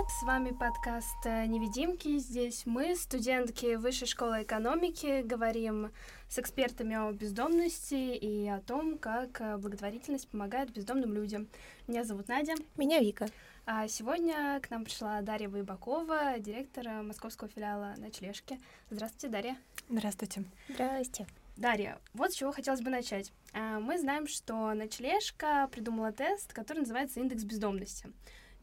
[0.00, 0.10] привет!
[0.10, 2.18] С вами подкаст э, «Невидимки».
[2.18, 5.90] Здесь мы, студентки Высшей школы экономики, говорим
[6.28, 11.48] с экспертами о бездомности и о том, как э, благотворительность помогает бездомным людям.
[11.86, 12.54] Меня зовут Надя.
[12.76, 13.28] Меня Вика.
[13.66, 18.58] А сегодня к нам пришла Дарья Выбакова, директор московского филиала «Ночлежки».
[18.90, 19.56] Здравствуйте, Дарья.
[19.88, 20.44] Здравствуйте.
[20.68, 21.26] Здрасте.
[21.56, 23.32] Дарья, вот с чего хотелось бы начать.
[23.52, 28.10] Мы знаем, что ночлежка придумала тест, который называется индекс бездомности.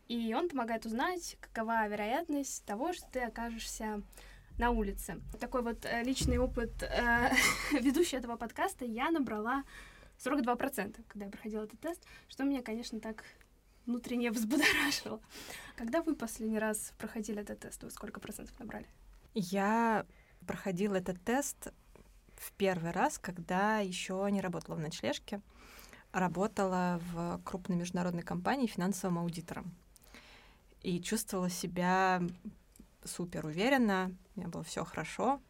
[0.07, 4.01] И он помогает узнать, какова вероятность того, что ты окажешься
[4.57, 5.21] на улице.
[5.39, 7.29] Такой вот э, личный опыт э,
[7.73, 9.63] ведущей этого подкаста я набрала
[10.19, 13.23] 42%, когда я проходила этот тест, что меня, конечно, так
[13.85, 15.19] внутренне взбудоражило.
[15.75, 18.87] Когда вы последний раз проходили этот тест, вы сколько процентов набрали?
[19.33, 20.05] Я
[20.45, 21.71] проходила этот тест
[22.35, 25.41] в первый раз, когда еще не работала в ночлежке,
[26.11, 29.75] работала в крупной международной компании финансовым аудитором.
[30.81, 32.21] И чувствовала себя
[33.03, 35.41] супер уверенно, у меня было все хорошо.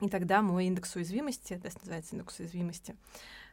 [0.00, 2.96] И тогда мой индекс уязвимости, тест называется индекс уязвимости,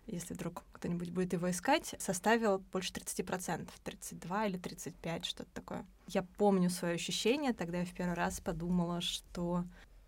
[0.05, 5.85] если вдруг кто-нибудь будет его искать, составил больше 30%, 32 или 35, что-то такое.
[6.07, 9.65] Я помню свое ощущение, тогда я в первый раз подумала, что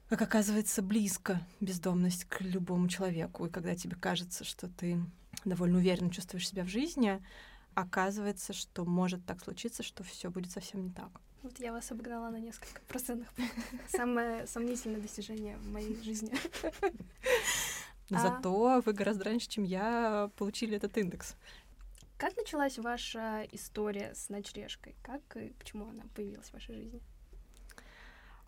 [0.07, 3.45] как оказывается близко бездомность к любому человеку.
[3.45, 4.99] И когда тебе кажется, что ты
[5.45, 7.21] довольно уверенно чувствуешь себя в жизни,
[7.81, 11.09] оказывается, что может так случиться, что все будет совсем не так.
[11.41, 13.29] Вот я вас обогнала на несколько процентных
[13.87, 16.33] Самое сомнительное достижение в моей жизни.
[18.09, 21.35] Зато вы гораздо раньше, чем я, получили этот индекс.
[22.17, 24.95] Как началась ваша история с ночлежкой?
[25.01, 27.01] Как и почему она появилась в вашей жизни?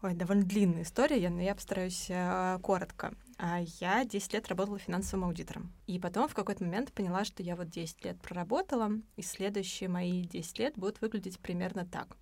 [0.02, 3.14] Ой, довольно длинная история, но я постараюсь э, коротко.
[3.44, 5.74] А я 10 лет работала финансовым аудитором.
[5.88, 10.22] И потом в какой-то момент поняла, что я вот 10 лет проработала, и следующие мои
[10.22, 12.16] 10 лет будут выглядеть примерно так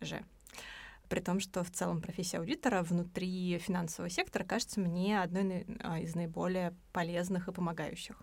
[0.00, 0.24] же.
[1.08, 6.14] При том, что в целом профессия аудитора внутри финансового сектора кажется мне одной а, из
[6.14, 8.22] наиболее полезных и помогающих.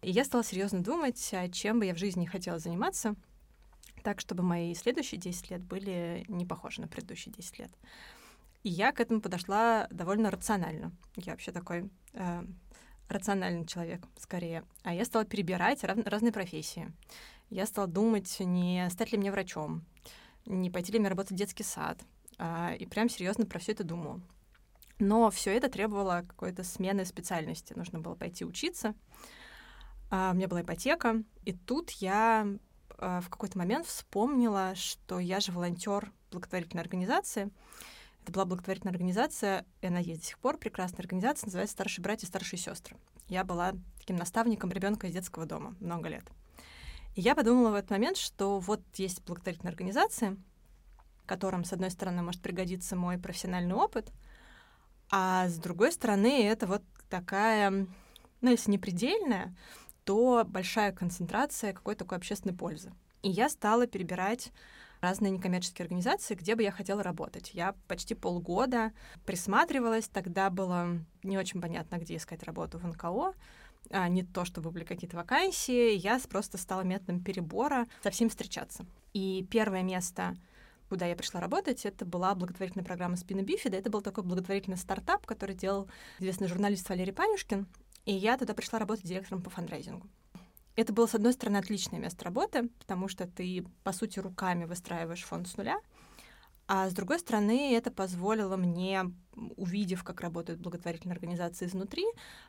[0.00, 3.16] И я стала серьезно думать, а чем бы я в жизни хотела заниматься—
[4.04, 7.70] так, чтобы мои следующие 10 лет были не похожи на предыдущие 10 лет.
[8.64, 10.90] И я к этому подошла довольно рационально.
[11.16, 12.44] Я вообще такой э,
[13.08, 14.64] рациональный человек, скорее.
[14.82, 16.92] А я стала перебирать рав- разные профессии.
[17.50, 19.84] Я стала думать, не стать ли мне врачом,
[20.46, 22.00] не пойти ли мне работать в детский сад.
[22.38, 24.20] Э, и прям серьезно про все это думала.
[24.98, 27.74] Но все это требовало какой-то смены специальности.
[27.74, 28.94] Нужно было пойти учиться.
[30.10, 31.22] А, у меня была ипотека.
[31.44, 32.46] И тут я
[32.98, 37.50] а, в какой-то момент вспомнила, что я же волонтер благотворительной организации.
[38.24, 42.26] Это была благотворительная организация, и она есть до сих пор, прекрасная организация, называется «Старшие братья
[42.26, 42.96] старшие сестры».
[43.28, 46.24] Я была таким наставником ребенка из детского дома много лет.
[47.16, 50.38] И я подумала в этот момент, что вот есть благотворительная организация,
[51.26, 54.10] которым, с одной стороны, может пригодиться мой профессиональный опыт,
[55.10, 57.86] а с другой стороны, это вот такая,
[58.40, 59.54] ну, если не предельная,
[60.04, 62.90] то большая концентрация какой-то такой общественной пользы.
[63.20, 64.50] И я стала перебирать
[65.00, 67.50] разные некоммерческие организации, где бы я хотела работать.
[67.54, 68.92] Я почти полгода
[69.26, 73.34] присматривалась, тогда было не очень понятно, где искать работу в НКО,
[73.90, 78.86] а не то, чтобы были какие-то вакансии, я просто стала методом перебора со всем встречаться.
[79.12, 80.34] И первое место,
[80.88, 83.76] куда я пришла работать, это была благотворительная программа Спина Бифида.
[83.76, 85.88] Это был такой благотворительный стартап, который делал
[86.18, 87.66] известный журналист Валерий Панюшкин.
[88.06, 90.08] И я туда пришла работать директором по фандрайзингу.
[90.76, 95.22] Это было, с одной стороны, отличное место работы, потому что ты, по сути, руками выстраиваешь
[95.22, 95.80] фонд с нуля,
[96.66, 99.12] а с другой стороны, это позволило мне,
[99.56, 102.04] увидев, как работают благотворительные организации изнутри,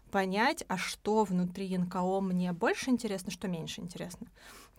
[0.09, 4.27] понять, а что внутри НКО мне больше интересно, что меньше интересно.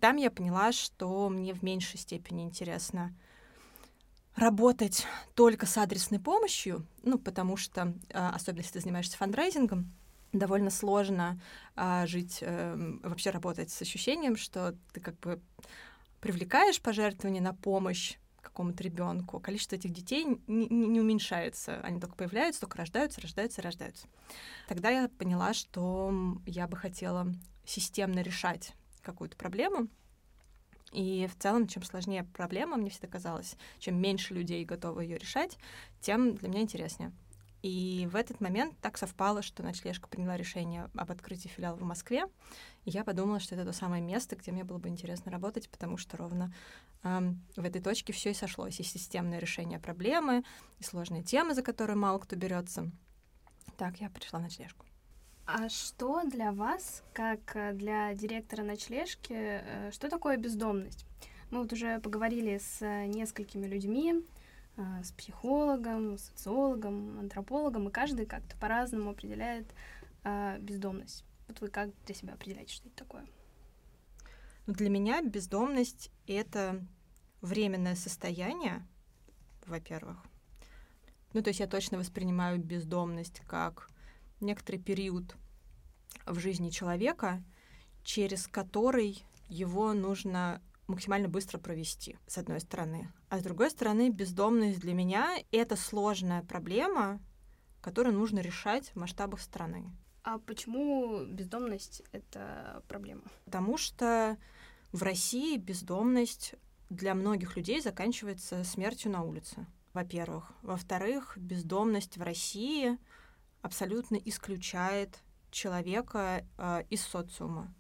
[0.01, 3.15] Там я поняла, что мне в меньшей степени интересно
[4.37, 9.93] работать только с адресной помощью, ну, потому что, а, особенно если ты занимаешься фандрайзингом,
[10.39, 11.41] довольно сложно
[11.75, 15.41] а, жить, а, вообще работать с ощущением, что ты как бы
[16.21, 22.61] привлекаешь пожертвования на помощь какому-то ребенку, количество этих детей не, не уменьшается, они только появляются,
[22.61, 24.07] только рождаются, рождаются, рождаются.
[24.69, 27.27] Тогда я поняла, что я бы хотела
[27.65, 28.73] системно решать
[29.03, 29.89] какую-то проблему,
[30.93, 35.59] и в целом, чем сложнее проблема, мне всегда казалось, чем меньше людей готовы ее решать,
[36.01, 37.13] тем для меня интереснее.
[37.67, 42.27] И в этот момент так совпало, что ночлежка приняла решение об открытии филиала в Москве.
[42.85, 45.97] И я подумала, что это то самое место, где мне было бы интересно работать, потому
[45.97, 46.55] что ровно
[47.03, 48.79] эм, в этой точке все и сошлось.
[48.79, 50.45] И системное решение проблемы,
[50.79, 52.89] и сложные темы, за которые мало кто берется.
[53.77, 54.87] Так, я пришла в ночлежку.
[55.45, 61.05] А что для вас, как э, для директора ночлежки, э, что такое бездомность?
[61.51, 64.25] Мы вот уже поговорили с несколькими людьми,
[64.77, 69.73] с психологом, социологом, антропологом, и каждый как-то по-разному определяет
[70.23, 71.25] а, бездомность.
[71.49, 73.27] Вот вы как для себя определяете, что это такое?
[74.67, 76.85] Ну, для меня бездомность— это
[77.41, 78.87] временное состояние,
[79.67, 80.19] во-первых.
[81.33, 83.91] Ну, то есть я точно воспринимаю бездомность как
[84.41, 85.37] некоторый период
[86.27, 87.43] в жизни человека,
[88.03, 93.13] через который его нужно максимально быстро провести, с одной стороны.
[93.29, 97.21] А с другой стороны, бездомность для меня— это сложная проблема,
[97.81, 99.91] которую нужно решать в масштабах страны.
[100.23, 103.23] А почему бездомность— это проблема?
[103.45, 104.37] Потому что
[104.93, 106.55] в России бездомность
[106.91, 110.53] для многих людей заканчивается смертью на улице, во-первых.
[110.63, 112.99] Во-вторых, бездомность в России
[113.63, 117.75] абсолютно исключает человека э, из социума,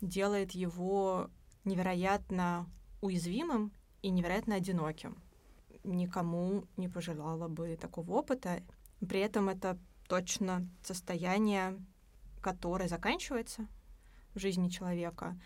[0.00, 1.30] делает его
[1.64, 2.66] невероятно
[3.00, 3.72] уязвимым
[4.02, 5.20] и невероятно одиноким.
[5.84, 8.62] Никому не пожелала бы такого опыта.
[9.00, 9.78] При этом это
[10.08, 11.78] точно состояние,
[12.40, 13.66] которое заканчивается
[14.34, 15.40] в жизни человека.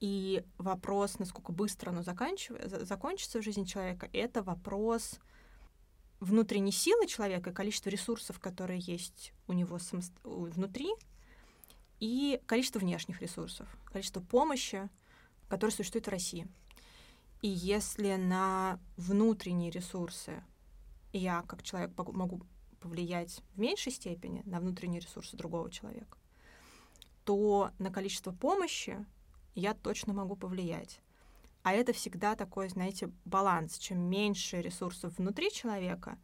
[0.00, 5.18] И вопрос, насколько быстро оно заканчивается, закончится в жизни человека, это вопрос
[6.20, 9.78] внутренней силы человека и количества ресурсов, которые есть у него
[10.22, 10.90] внутри,
[12.00, 14.88] и количество внешних ресурсов, количество помощи,
[15.48, 16.48] которая существует в России.
[17.42, 20.42] И если на внутренние ресурсы
[21.12, 22.40] я, как человек, могу
[22.80, 26.18] повлиять в меньшей степени на внутренние ресурсы другого человека,
[27.24, 29.04] то на количество помощи
[29.54, 31.00] я точно могу повлиять.
[31.62, 33.78] А это всегда такой, знаете, баланс.
[33.78, 36.18] Чем меньше ресурсов внутри человека,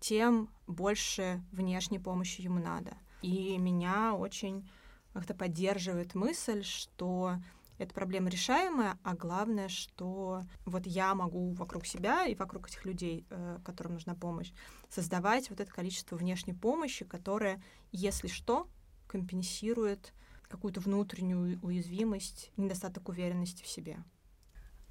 [0.00, 2.96] тем больше внешней помощи ему надо.
[3.20, 4.68] И меня очень
[5.12, 7.36] как-то поддерживает мысль, что
[7.80, 13.24] эта проблема решаемая, а главное, что вот я могу вокруг себя и вокруг этих людей,
[13.30, 14.52] э, которым нужна помощь,
[14.90, 18.68] создавать вот это количество внешней помощи, которая, если что,
[19.08, 20.12] компенсирует
[20.42, 23.98] какую-то внутреннюю уязвимость, недостаток уверенности в себе.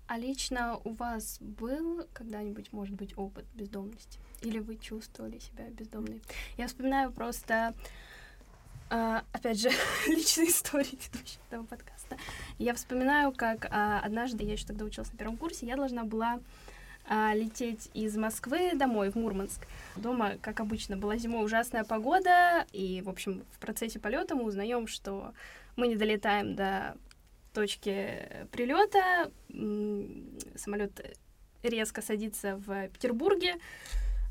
[0.08, 4.20] А лично у вас был когда-нибудь, может быть, опыт бездомности?
[4.42, 6.24] Или вы чувствовали себя бездомной?
[6.58, 7.76] Я вспоминаю просто
[8.90, 9.70] а, опять же,
[10.08, 12.18] личные истории ведущей этого подкаста.
[12.58, 16.40] Я вспоминаю, как а, однажды, я еще тогда училась на первом курсе, я должна была
[17.08, 19.68] а, лететь из Москвы домой, в Мурманск.
[19.96, 24.88] Дома, как обычно, была зимой ужасная погода, и, в общем, в процессе полета мы узнаем,
[24.88, 25.34] что
[25.76, 26.98] мы не долетаем до
[27.54, 29.32] точки прилета,
[30.56, 31.18] самолет
[31.62, 33.56] резко садится в Петербурге,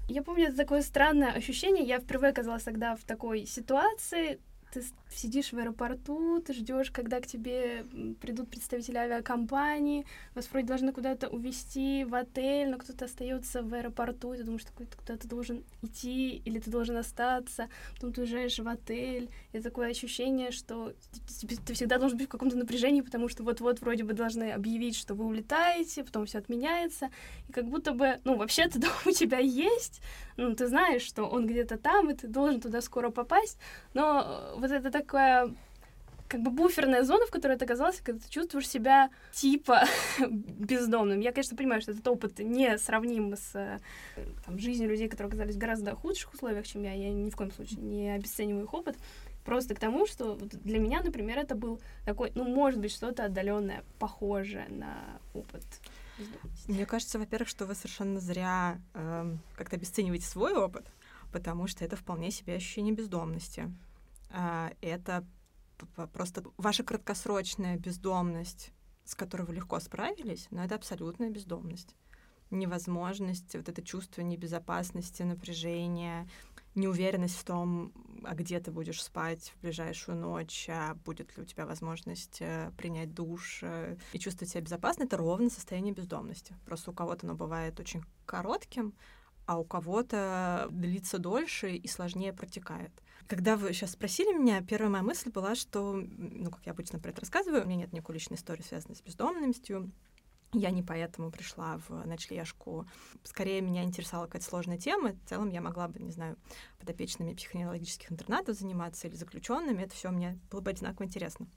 [0.09, 1.85] я помню, это такое странное ощущение.
[1.85, 4.41] Я впервые оказалась тогда в такой ситуации
[4.73, 7.85] ты сидишь в аэропорту, ты ждешь, когда к тебе
[8.21, 14.35] придут представители авиакомпании, вас вроде должны куда-то увезти в отель, но кто-то остается в аэропорту,
[14.35, 18.59] и ты думаешь, что куда ты должен идти, или ты должен остаться, потом ты уезжаешь
[18.59, 20.93] в отель, и такое ощущение, что
[21.41, 24.97] ты, ты всегда должен быть в каком-то напряжении, потому что вот-вот вроде бы должны объявить,
[24.97, 27.11] что вы улетаете, потом все отменяется,
[27.49, 30.03] и как будто бы, ну, вообще-то дом у тебя есть,
[30.37, 33.59] ну, ты знаешь, что он где-то там, и ты должен туда скоро попасть,
[33.95, 35.55] но вот это такое
[36.29, 39.85] как бы буферная зона, в которой ты оказался, когда ты чувствуешь себя типа
[40.29, 41.21] бездомным.
[41.21, 43.81] Я, конечно, понимаю, что этот опыт не сравним с
[44.45, 46.93] там, жизнью людей, которые оказались в гораздо худших условиях, чем я.
[46.93, 48.97] Я ни в коем случае не обесцениваю их опыт.
[49.45, 53.83] Просто к тому, что для меня, например, это был такой, ну, может быть, что-то отдаленное,
[53.99, 55.65] похожее на опыт
[56.67, 60.85] Мне кажется, во-первых, что вы совершенно зря э, как-то обесцениваете свой опыт,
[61.33, 63.73] потому что это вполне себе ощущение бездомности.
[64.31, 65.27] А, это
[66.13, 68.73] просто ваша краткосрочная бездомность,
[69.05, 71.95] с которой вы легко справились, но это абсолютная бездомность.
[72.51, 76.29] Невозможность, вот это чувство небезопасности, напряжения,
[76.75, 77.93] неуверенность в том,
[78.25, 82.73] а где ты будешь спать в ближайшую ночь, а будет ли у тебя возможность э,
[82.77, 86.57] принять душ э, и чувствовать себя безопасно, это ровно состояние бездомности.
[86.65, 88.95] Просто у кого-то оно бывает очень коротким,
[89.47, 92.93] а у кого-то длится дольше и сложнее протекает.
[93.29, 97.11] Когда вы сейчас спросили меня, первая моя мысль была, что, ну, как я обычно про
[97.11, 99.93] это рассказываю, у меня нет никакой личной истории, связанной с бездомностью.
[100.55, 102.89] Я не поэтому пришла в ночлежку.
[103.25, 105.13] Скорее, меня интересовала какая-то сложная тема.
[105.13, 106.39] В целом, я могла бы, не знаю,
[106.79, 109.83] подопечными психоневрологических интернатов заниматься или заключенными.
[109.83, 111.49] Это все мне было бы одинаково интересно.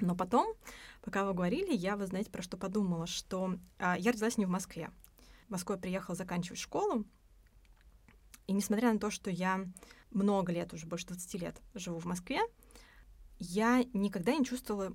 [0.00, 0.56] Но потом,
[1.02, 4.50] пока вы говорили, я, вы знаете, про что подумала, что а, я родилась не в
[4.50, 4.90] Москве.
[5.46, 7.04] В Москву я приехала заканчивать школу,
[8.48, 9.66] и несмотря на то, что я
[10.16, 12.40] много лет, уже больше 20 лет живу в Москве,
[13.38, 14.94] я никогда не чувствовала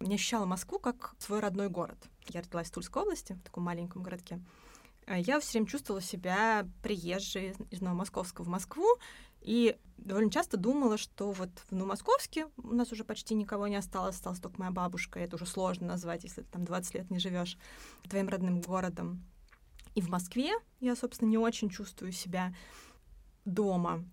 [0.00, 1.96] не ощущала Москву как свой родной город.
[2.28, 4.40] Я родилась в Тульской области, в таком маленьком городке.
[5.06, 8.86] А я все время чувствовала себя приезжей из Новомосковска в Москву,
[9.40, 14.16] и довольно часто думала, что вот в Новомосковске у нас уже почти никого не осталось,
[14.16, 17.56] осталась только моя бабушка, это уже сложно назвать, если ты там 20 лет не живешь
[18.08, 19.24] твоим родным городом.
[19.94, 22.54] И в Москве я, собственно, не очень чувствую себя
[23.44, 24.04] дома.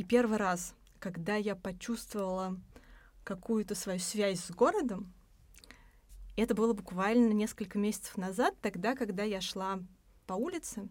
[0.00, 2.58] И первый раз, когда я почувствовала
[3.22, 5.12] какую-то свою связь с городом,
[6.38, 9.78] это было буквально несколько месяцев назад, тогда, когда я шла
[10.26, 10.88] по улице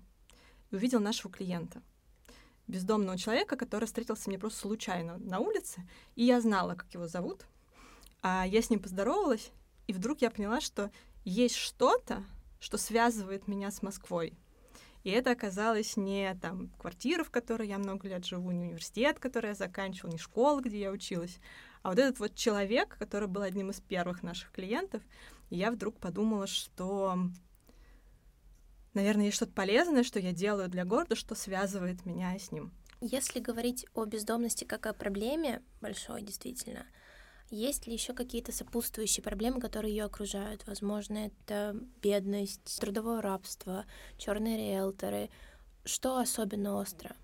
[0.70, 1.82] и увидела нашего клиента
[2.68, 5.82] бездомного человека, который встретился мне просто случайно на улице,
[6.16, 7.48] и я знала, как его зовут.
[8.22, 9.50] А я с ним поздоровалась,
[9.88, 10.92] и вдруг я поняла, что
[11.26, 12.24] есть что-то,
[12.60, 14.38] что связывает меня с Москвой.
[15.04, 19.50] И это оказалось не там квартира, в которой я много лет живу, не университет, который
[19.50, 21.40] я заканчивала, не школа, где я училась,
[21.82, 25.02] а вот этот вот человек, который был одним из первых наших клиентов,
[25.50, 27.18] и я вдруг подумала, что,
[28.94, 32.72] наверное, есть что-то полезное, что я делаю для города, что связывает меня с ним.
[33.02, 36.86] Если говорить о бездомности как о проблеме большой, действительно,
[37.50, 40.66] есть ли еще какие-то сопутствующие проблемы, которые ее окружают?
[40.68, 43.86] Возможно, это бедность, трудовое рабство,
[44.18, 45.30] черные риэлторы.
[45.86, 47.16] Что особенно остро?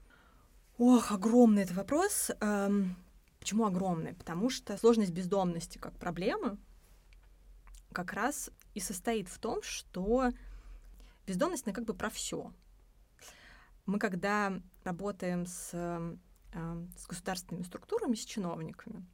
[0.77, 2.32] Ох, огромный это вопрос.
[2.41, 2.96] Эм,
[3.39, 4.13] почему огромный?
[4.13, 6.58] Потому что сложность бездомности как проблемы
[7.94, 10.32] как раз и состоит в том, что
[11.25, 12.51] бездомность, она как бы про все.
[13.86, 16.17] Мы когда работаем с, э,
[16.98, 19.05] с государственными структурами, с чиновниками,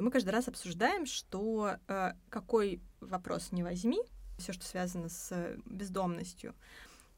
[0.00, 3.98] то мы каждый раз обсуждаем, что э, какой вопрос не возьми,
[4.38, 6.54] все, что связано с бездомностью,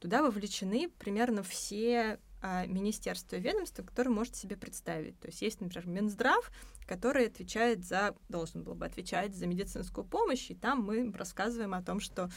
[0.00, 5.16] туда вовлечены примерно все а, министерства и ведомства, которые можете себе представить.
[5.20, 6.50] То есть есть, например, Минздрав,
[6.88, 11.84] который отвечает за, должен был бы отвечать за медицинскую помощь, и там мы рассказываем о
[11.84, 12.32] том, что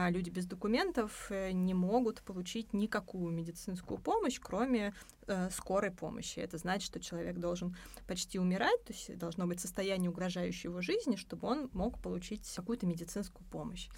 [0.00, 4.94] а люди без документов э, не могут получить никакую медицинскую помощь, кроме
[5.26, 6.38] э, скорой помощи.
[6.38, 7.74] Это значит, что человек должен
[8.06, 12.86] почти умирать, то есть должно быть состояние, угрожающее его жизни, чтобы он мог получить какую-то
[12.86, 13.88] медицинскую помощь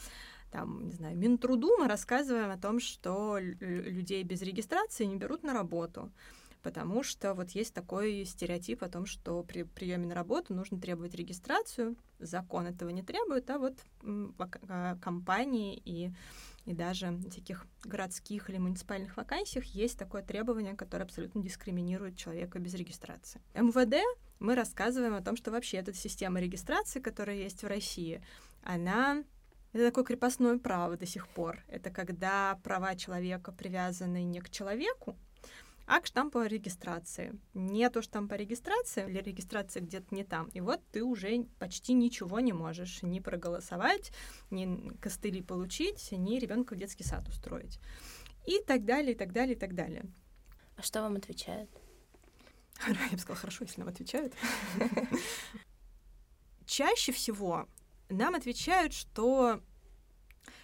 [0.50, 5.52] там, не знаю, Минтруду мы рассказываем о том, что людей без регистрации не берут на
[5.52, 6.10] работу
[6.62, 11.14] потому что вот есть такой стереотип о том, что при приеме на работу нужно требовать
[11.14, 11.96] регистрацию.
[12.18, 13.74] Закон этого не требует, а вот
[14.68, 16.12] а, компании и,
[16.66, 22.74] и даже таких городских или муниципальных вакансиях есть такое требование, которое абсолютно дискриминирует человека без
[22.74, 23.40] регистрации.
[23.54, 23.96] МВД
[24.38, 28.22] мы рассказываем о том, что вообще эта система регистрации, которая есть в России,
[28.62, 29.24] она
[29.72, 31.62] это такое крепостное право до сих пор.
[31.68, 35.16] Это когда права человека привязаны не к человеку,
[35.90, 37.36] а к штампу регистрации.
[37.52, 40.46] Нету штампа регистрации или регистрация где-то не там.
[40.50, 44.12] И вот ты уже почти ничего не можешь ни проголосовать,
[44.52, 47.80] ни костыли получить, ни ребенка в детский сад устроить.
[48.46, 50.04] И так далее, и так далее, и так далее.
[50.76, 51.68] А что вам отвечают?
[52.86, 54.32] Я бы сказала, хорошо, если нам отвечают.
[56.66, 57.66] Чаще всего
[58.08, 59.60] нам отвечают, что,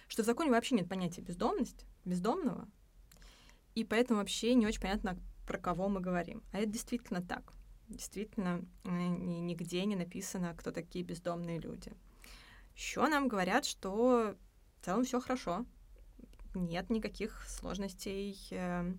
[0.07, 2.69] что в законе вообще нет понятия бездомность, бездомного,
[3.77, 6.41] и поэтому вообще не очень понятно, про кого мы говорим.
[6.51, 7.53] А это действительно так.
[7.89, 11.93] Действительно, э, нигде не написано, кто такие бездомные люди.
[12.75, 14.35] Еще нам говорят, что
[14.81, 15.63] в целом все хорошо,
[16.55, 18.93] нет никаких сложностей, э,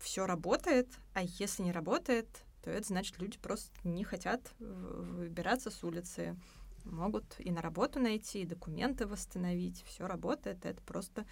[0.00, 2.26] все работает, а если не работает,
[2.64, 6.36] то это значит, люди просто не хотят выбираться с улицы,
[6.82, 11.24] могут и на работу найти, и документы восстановить, все работает, это просто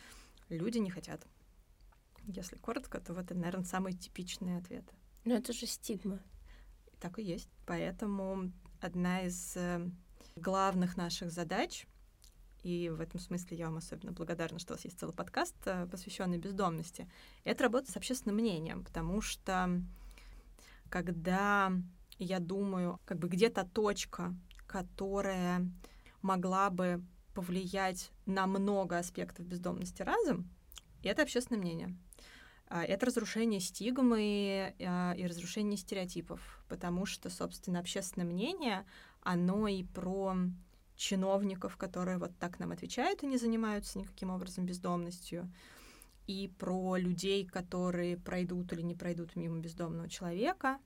[0.49, 1.26] люди не хотят.
[2.26, 4.85] Если коротко, то вот это, наверное, самый типичный ответ.
[5.25, 6.21] Но это же стигма.
[7.00, 7.50] Так и есть.
[7.67, 9.88] Поэтому одна из э,
[10.37, 11.87] главных наших задач,
[12.62, 15.87] и в этом смысле я вам особенно благодарна, что у вас есть целый подкаст, э,
[15.87, 17.09] посвященный бездомности,
[17.45, 19.83] это работа с общественным мнением, потому что
[20.88, 21.73] когда
[22.19, 24.35] я думаю, как бы где-то точка,
[24.67, 25.69] которая
[26.21, 27.02] могла бы
[27.35, 30.49] повлиять на много аспектов бездомности разом,
[31.09, 31.97] это общественное мнение.
[32.68, 38.87] А, это разрушение стигмы а, и разрушение стереотипов, потому что, собственно, общественное мнение,
[39.21, 40.35] оно и про
[40.97, 45.52] чиновников, которые вот так нам отвечают и не занимаются никаким образом бездомностью,
[46.26, 50.78] и про людей, которые пройдут или не пройдут мимо бездомного человека,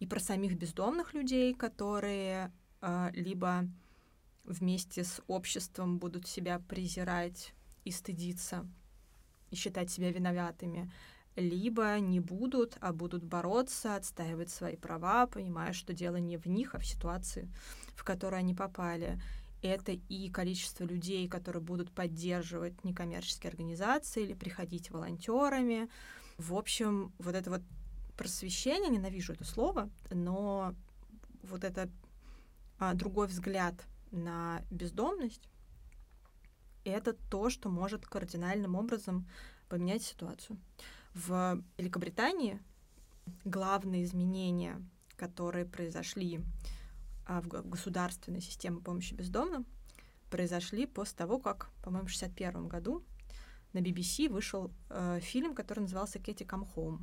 [0.00, 3.68] и про самих бездомных людей, которые э, либо
[4.44, 7.52] вместе с обществом будут себя презирать
[7.84, 8.66] и стыдиться
[9.50, 10.90] и считать себя виноватыми,
[11.36, 16.74] либо не будут, а будут бороться, отстаивать свои права, понимая, что дело не в них,
[16.74, 17.48] а в ситуации,
[17.94, 19.20] в которую они попали.
[19.60, 25.88] это и количество людей, которые будут поддерживать некоммерческие организации или приходить волонтерами.
[26.36, 27.62] В общем, вот это вот
[28.16, 30.74] просвещение, ненавижу это слово, но
[31.42, 31.88] вот это
[32.78, 33.74] а, другой взгляд
[34.12, 35.48] на бездомность,
[36.84, 39.26] это то, что может кардинальным образом
[39.68, 40.58] поменять ситуацию.
[41.14, 42.60] В Великобритании
[43.44, 44.82] главные изменения,
[45.16, 46.40] которые произошли
[47.26, 49.66] а, в государственной системе помощи бездомным,
[50.30, 53.04] произошли после того, как, по-моему, в 1961 году
[53.72, 57.00] на BBC вышел э, фильм, который назывался «Кэти Home».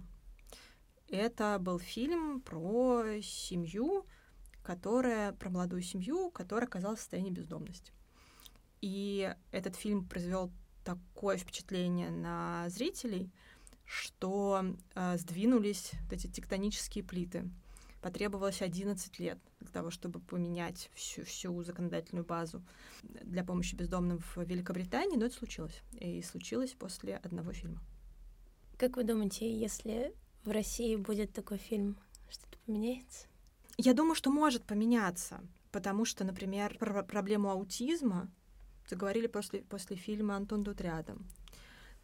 [1.08, 4.06] Это был фильм про семью,
[4.64, 7.92] которая, про молодую семью, которая оказалась в состоянии бездомности.
[8.82, 10.52] И этот фильм произвел
[10.84, 13.32] такое впечатление на зрителей,
[13.86, 14.64] что
[14.96, 17.50] э, сдвинулись вот эти тектонические плиты.
[18.02, 22.64] Потребовалось 11 лет для того, чтобы поменять всю, всю законодательную базу
[23.02, 25.82] для помощи бездомным в Великобритании, но это случилось.
[25.94, 27.82] И случилось после одного фильма.
[28.78, 30.14] Как вы думаете, если
[30.44, 31.98] в России будет такой фильм,
[32.30, 33.28] что-то поменяется?
[33.78, 35.42] Я думаю, что может поменяться,
[35.72, 38.30] потому что, например, про проблему аутизма
[38.88, 41.26] заговорили после, после фильма «Антон тут рядом».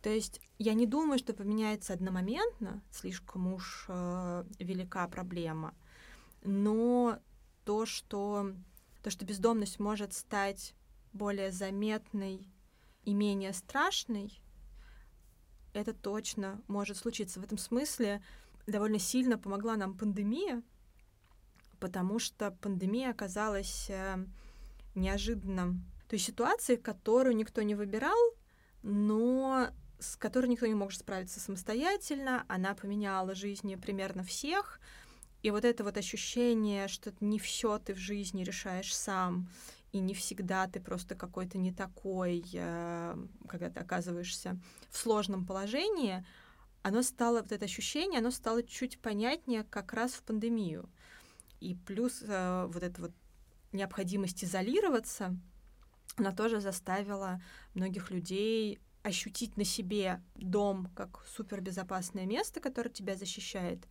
[0.01, 5.75] То есть я не думаю, что поменяется одномоментно, слишком уж э, велика проблема,
[6.43, 7.19] но
[7.65, 8.51] то, что,
[9.03, 10.73] то, что бездомность может стать
[11.13, 12.47] более заметной
[13.03, 14.41] и менее страшной,
[15.73, 17.39] это точно может случиться.
[17.39, 18.23] В этом смысле
[18.65, 20.63] довольно сильно помогла нам пандемия,
[21.79, 24.25] потому что пандемия оказалась э,
[26.11, 28.17] неожиданным той ситуации, которую никто не выбирал,
[28.83, 32.43] но с которой никто не мог справиться самостоятельно.
[32.47, 34.79] Она поменяла жизни примерно всех.
[35.43, 39.47] И вот это вот ощущение, что не все ты в жизни решаешь сам,
[39.93, 43.15] и не всегда ты просто какой-то не такой, э,
[43.47, 44.59] когда ты оказываешься
[44.89, 46.25] в сложном положении,
[46.83, 50.89] оно стало, вот это ощущение, оно стало чуть понятнее как раз в пандемию.
[51.59, 53.11] И плюс э, вот эта вот
[53.71, 55.35] необходимость изолироваться,
[56.21, 57.41] она тоже заставила
[57.73, 63.87] многих людей ощутить на себе дом как супербезопасное место, которое тебя защищает,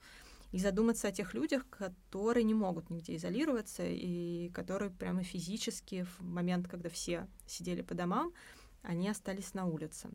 [0.53, 6.21] и задуматься о тех людях, которые не могут нигде изолироваться, и которые прямо физически в
[6.21, 8.33] момент, когда все сидели по домам,
[8.83, 10.09] они остались на улице.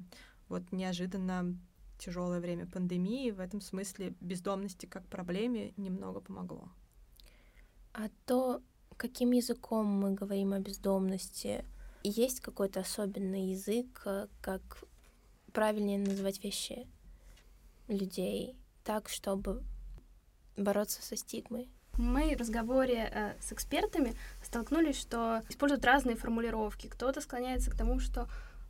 [0.50, 1.58] Вот неожиданно
[1.98, 6.70] тяжелое время пандемии в этом смысле бездомности как проблеме немного помогло.
[7.94, 8.62] А то,
[8.98, 11.66] каким языком мы говорим о бездомности,
[12.10, 14.84] есть какой-то особенный язык, э, как
[15.54, 16.88] правильнее называть вещи
[17.88, 19.64] людей так, чтобы
[20.58, 21.70] бороться со стигмой?
[21.98, 24.14] Мы в разговоре э, с экспертами
[24.44, 26.88] столкнулись, что используют разные формулировки.
[26.88, 28.28] Кто-то склоняется к тому, что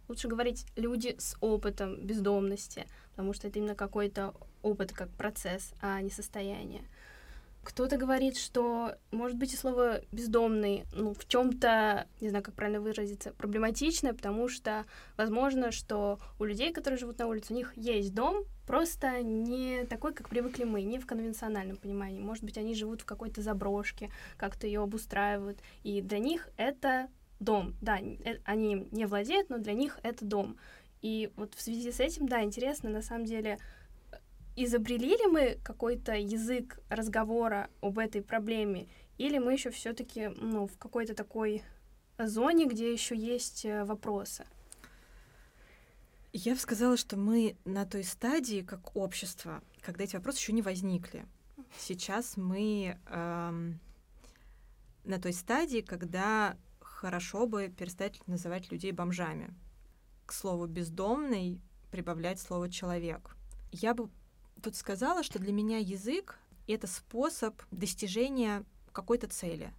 [0.07, 5.99] лучше говорить люди с опытом бездомности, потому что это именно какой-то опыт как процесс, а
[6.01, 6.83] не состояние.
[7.65, 12.79] Кто-то говорит, что, может быть, и слово бездомный, ну, в чем-то, не знаю, как правильно
[12.79, 14.85] выразиться, проблематичное, потому что,
[15.17, 20.13] возможно, что у людей, которые живут на улице, у них есть дом, просто не такой,
[20.13, 22.21] как привыкли мы, не в конвенциональном понимании.
[22.21, 27.07] Может быть, они живут в какой-то заброшке, как-то ее обустраивают, и для них это
[27.39, 27.73] дом.
[27.81, 30.57] Да, э, они не владеют, но для них это дом.
[31.01, 33.57] И вот в связи с этим, да, интересно, на самом деле,
[34.55, 38.87] изобрели ли мы какой-то язык разговора об этой проблеме,
[39.17, 41.63] или мы еще все-таки ну, в какой-то такой
[42.17, 44.45] зоне, где еще есть э, вопросы?
[46.33, 50.61] Я бы сказала, что мы на той стадии, как общество, когда эти вопросы еще не
[50.61, 51.25] возникли.
[51.79, 53.79] Сейчас мы эм,
[55.05, 59.53] на той стадии, когда хорошо бы перестать называть людей бомжами.
[60.25, 63.37] К слову «бездомный» прибавлять слово «человек».
[63.71, 64.09] Я бы
[64.65, 69.71] тут сказала, что для меня язык— это способ достижения какой-то цели.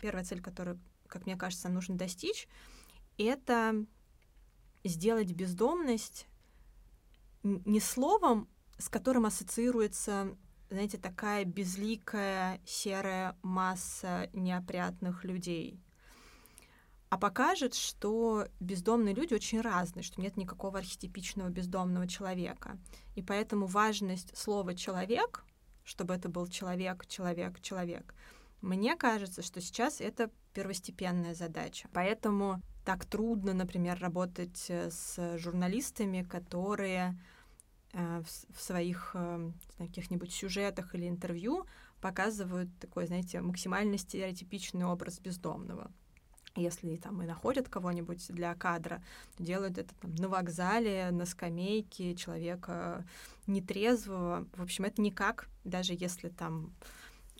[0.00, 2.46] Первая цель, которую, как мне кажется, нужно достичь,
[3.18, 3.84] это
[4.84, 6.28] сделать бездомность
[7.42, 10.36] не словом, с которым ассоциируется,
[10.70, 15.80] знаете, такая безликая серая масса неопрятных людей—
[17.12, 22.78] а покажет, что бездомные люди очень разные, что нет никакого архетипичного бездомного человека.
[23.16, 25.44] И поэтому важность слова «человек»,
[25.84, 28.14] чтобы это был человек, человек, человек,
[28.62, 31.86] мне кажется, что сейчас это первостепенная задача.
[31.92, 37.20] Поэтому так трудно, например, работать э, с журналистами, которые
[37.92, 41.66] э, в, своих э, каких-нибудь сюжетах или интервью
[42.00, 45.90] показывают такой, знаете, максимально стереотипичный образ бездомного
[46.54, 49.02] если там и находят кого-нибудь для кадра,
[49.38, 53.04] делают это там на вокзале, на скамейке человека
[53.46, 54.46] нетрезвого.
[54.56, 56.72] В общем, это никак, даже если там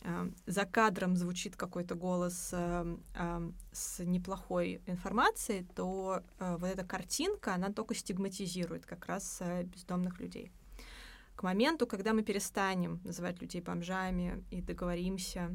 [0.03, 6.85] э, за кадром звучит какой-то голос э, э, с неплохой информацией, то э, вот эта
[6.85, 10.51] картинка, она только стигматизирует как раз э, бездомных людей.
[11.37, 15.51] К моменту, когда мы перестанем называть людей бомжами и договоримся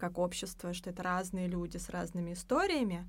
[0.00, 3.08] как общество, что это разные люди с разными историями,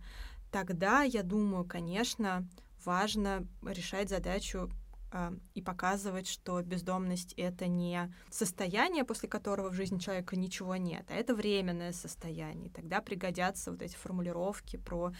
[0.52, 2.48] тогда, я думаю, конечно,
[2.86, 4.70] важно решать задачу
[5.12, 11.06] э, и показывать, что бездомность это не состояние, после которого в жизни человека ничего нет,
[11.10, 12.68] а это временное состояние.
[12.68, 15.14] И тогда пригодятся вот эти формулировки про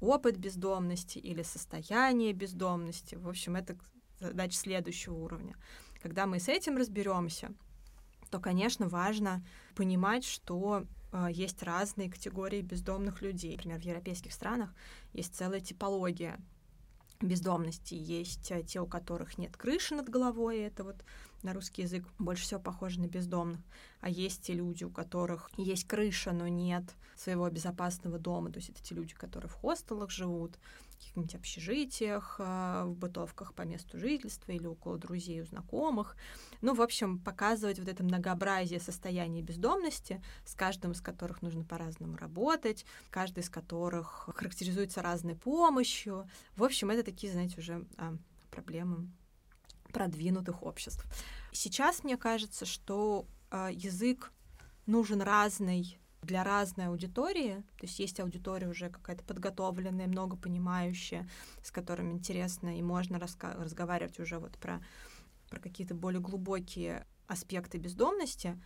[0.00, 3.14] опыт бездомности или состояние бездомности.
[3.14, 3.76] В общем, это
[4.20, 5.54] задача следующего уровня.
[6.02, 7.52] Когда мы с этим разберемся,
[8.30, 9.44] то, конечно, важно
[9.76, 10.86] понимать, что
[11.30, 13.56] есть разные категории бездомных людей.
[13.56, 14.74] Например, в европейских странах
[15.12, 16.38] есть целая типология
[17.20, 17.94] бездомности.
[17.94, 21.04] Есть э, те, у которых нет крыши над головой, это вот
[21.42, 23.60] на русский язык больше всего похоже на бездомных.
[24.00, 26.84] А есть те люди, у которых есть крыша, но нет
[27.16, 28.50] своего безопасного дома.
[28.50, 30.58] То есть это те люди, которые в хостелах живут,
[31.02, 36.16] каких-нибудь общежитиях, а, в бытовках по месту жительства или около друзей у знакомых.
[36.60, 42.16] Ну, в общем, показывать вот это многообразие состояния бездомности, с каждым из которых нужно по-разному
[42.16, 46.28] работать, каждый из которых характеризуется разной помощью.
[46.56, 48.16] В общем, это такие, знаете, уже а,
[48.50, 49.08] проблемы
[49.92, 51.04] продвинутых обществ.
[51.52, 54.32] Сейчас мне кажется, что а, язык
[54.86, 57.62] нужен разный для разной аудитории.
[57.78, 61.28] То есть есть аудитория уже какая-то подготовленная, много понимающая,
[61.62, 64.82] с которыми интересно, и можно разговаривать уже вот про,
[65.50, 68.60] про какие-то более глубокие аспекты бездомности.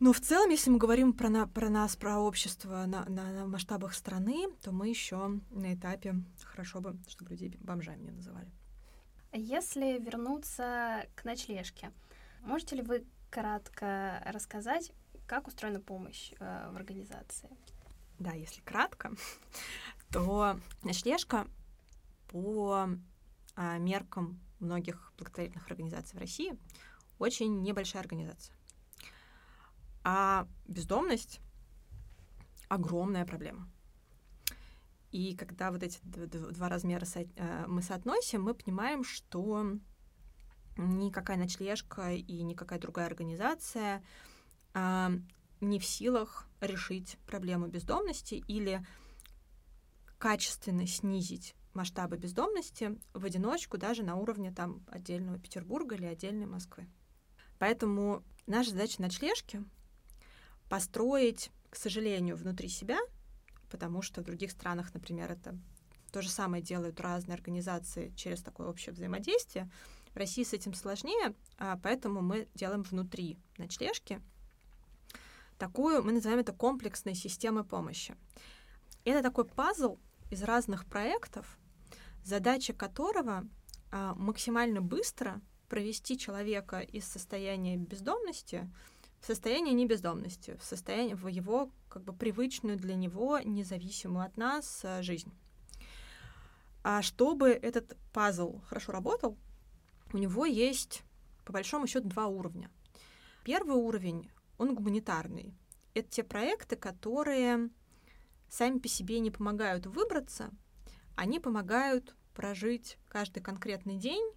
[0.00, 3.46] Но в целом, если мы говорим про, на, про нас, про общество на, на, на
[3.46, 8.50] масштабах страны, то мы еще на этапе хорошо бы, чтобы людей бомжами не называли.
[9.36, 11.90] Если вернуться к ночлежке,
[12.42, 14.92] можете ли вы кратко рассказать,
[15.26, 17.50] как устроена помощь э, в организации?
[18.20, 19.10] Да, если кратко,
[20.12, 21.48] то ночлежка
[22.28, 22.88] по
[23.56, 26.56] э, меркам многих благотворительных организаций в России
[27.18, 28.54] очень небольшая организация.
[30.04, 31.40] А бездомность—
[32.68, 33.68] огромная проблема.
[35.14, 39.78] И когда вот эти два размера э, мы соотносим, мы понимаем, что
[40.76, 44.02] никакая ночлежка и никакая другая организация
[44.72, 45.12] а,
[45.60, 48.84] не в силах решить проблему бездомности или
[50.18, 56.88] качественно снизить масштабы бездомности в одиночку даже на уровне там отдельного Петербурга или отдельной Москвы.
[57.60, 59.62] Поэтому наша задача ночлежки—
[60.68, 62.98] построить, к сожалению, внутри себя,
[63.74, 65.58] потому что в других странах, например, это
[66.12, 69.68] то же самое делают разные организации через такое общее взаимодействие.
[70.12, 74.22] В России с этим сложнее, а поэтому мы делаем внутри ночлежки—
[75.58, 78.14] такую, мы называем это комплексной системой помощи.
[79.04, 79.98] Это такой пазл
[80.30, 81.58] из разных проектов,
[82.24, 83.44] задача которого
[83.90, 88.70] а, максимально быстро провести человека из состояния бездомности
[89.24, 94.82] в состояние небездомности, в состояние в его как бы привычную для него независимую от нас
[94.84, 95.32] а, жизнь.
[96.82, 99.38] А чтобы этот пазл хорошо работал,
[100.12, 101.04] у него есть
[101.46, 102.70] по большому счету два уровня.
[103.44, 105.54] Первый уровень он гуманитарный.
[105.94, 107.70] Это те проекты, которые
[108.50, 110.50] сами по себе не помогают выбраться,
[111.16, 114.30] они помогают прожить каждый конкретный день,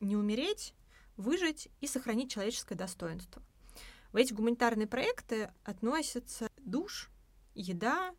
[0.00, 0.72] не умереть,
[1.18, 3.42] выжить и сохранить человеческое достоинство.
[4.12, 7.10] В эти гуманитарные проекты относятся душ,
[7.54, 8.14] еда,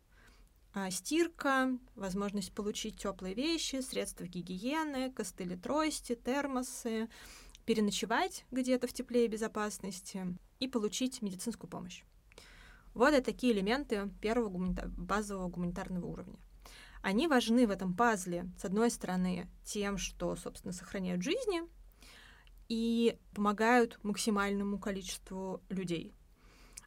[0.72, 7.08] а, стирка, возможность получить теплые вещи, средства гигиены, костыли трости, термосы,
[7.64, 12.02] переночевать где-то в тепле и безопасности и получить медицинскую помощь.
[12.92, 16.38] Вот это такие элементы первого гуманита- базового гуманитарного уровня.
[17.02, 21.62] Они важны в этом пазле, с одной стороны, тем, что, собственно, сохраняют жизни
[22.68, 26.14] и помогают максимальному количеству людей.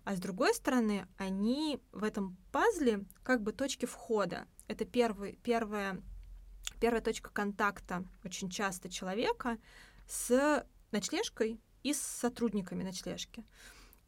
[0.04, 4.48] А с другой стороны, они в этом пазле как бы точки входа.
[4.68, 6.02] Это первый, первая,
[6.80, 9.58] первая точка контакта очень часто человека
[10.08, 13.44] с ночлежкой и с сотрудниками ночлежки.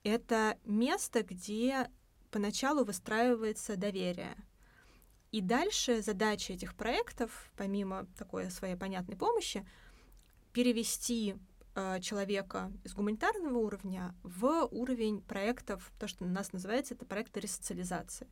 [0.03, 1.89] Это место, где
[2.31, 4.37] поначалу выстраивается доверие.
[5.31, 9.67] И дальше задача этих проектов, помимо такой своей понятной помощи,
[10.53, 11.35] перевести
[12.01, 18.27] человека из гуманитарного уровня в уровень проектов, то, что у нас называется, это проекты ресоциализации.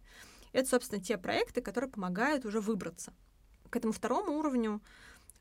[0.53, 3.13] Это, собственно, те проекты, которые помогают уже выбраться.
[3.69, 4.81] К этому второму уровню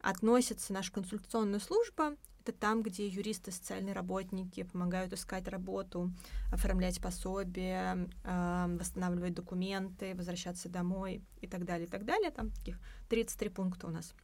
[0.00, 2.16] относится наша консультационная служба.
[2.40, 6.12] Это там, где юристы, социальные работники помогают искать работу,
[6.52, 12.30] оформлять пособия, э, восстанавливать документы, возвращаться домой и так далее, и так далее.
[12.30, 14.14] Там таких 33 пункта у нас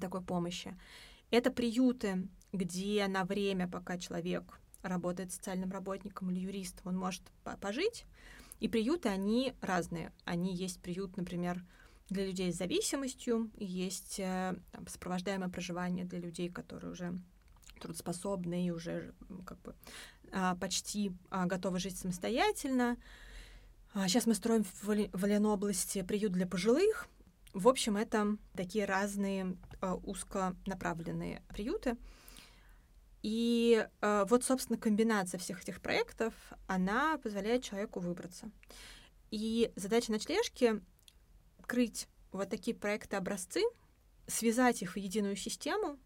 [0.00, 0.76] такой помощи.
[1.30, 7.22] Это приюты, где на время, пока человек работает социальным работником или юристом, он может
[7.60, 8.04] пожить.
[8.60, 10.12] И приюты, они разные.
[10.24, 11.64] Они есть приют, например,
[12.08, 17.18] для людей с зависимостью, есть э, там, сопровождаемое проживание для людей, которые уже
[17.80, 19.12] трудоспособны и уже
[19.44, 19.74] как бы
[20.32, 22.96] а, почти а, готовы жить самостоятельно.
[23.94, 27.08] Сейчас мы строим в Ленобласти приют для пожилых.
[27.54, 31.96] В общем, это такие разные а, узконаправленные приюты.
[33.28, 36.32] И э, вот, собственно, комбинация всех этих проектов,
[36.66, 38.50] она позволяет человеку выбраться.
[39.30, 40.80] И задача ночлежки—
[41.58, 43.60] открыть вот такие проекты-образцы,
[44.26, 45.98] связать их в единую систему,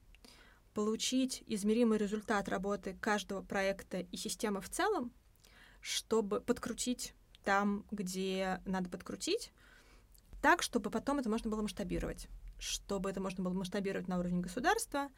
[0.75, 5.13] получить измеримый результат работы каждого проекта и системы в целом,
[5.81, 9.53] чтобы подкрутить там, где надо подкрутить,
[10.41, 12.27] так, чтобы потом это можно было масштабировать,
[12.59, 15.09] чтобы это можно было масштабировать на уровне государства,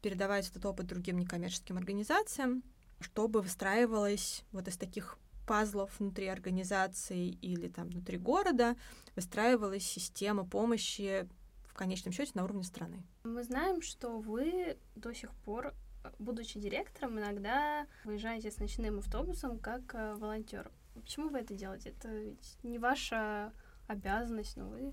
[0.00, 2.62] передавать этот опыт другим некоммерческим организациям,
[3.00, 8.76] чтобы выстраивалась вот из таких пазлов внутри организации или там внутри города
[9.16, 11.26] выстраивалась система помощи
[11.62, 13.02] в конечном счете на уровне страны.
[13.24, 15.74] Мы знаем, что вы до сих пор,
[16.18, 20.70] будучи директором, иногда выезжаете с ночным автобусом как э, волонтер.
[20.94, 21.90] Почему вы это делаете?
[21.90, 23.52] Это ведь не ваша
[23.86, 24.92] обязанность, но вы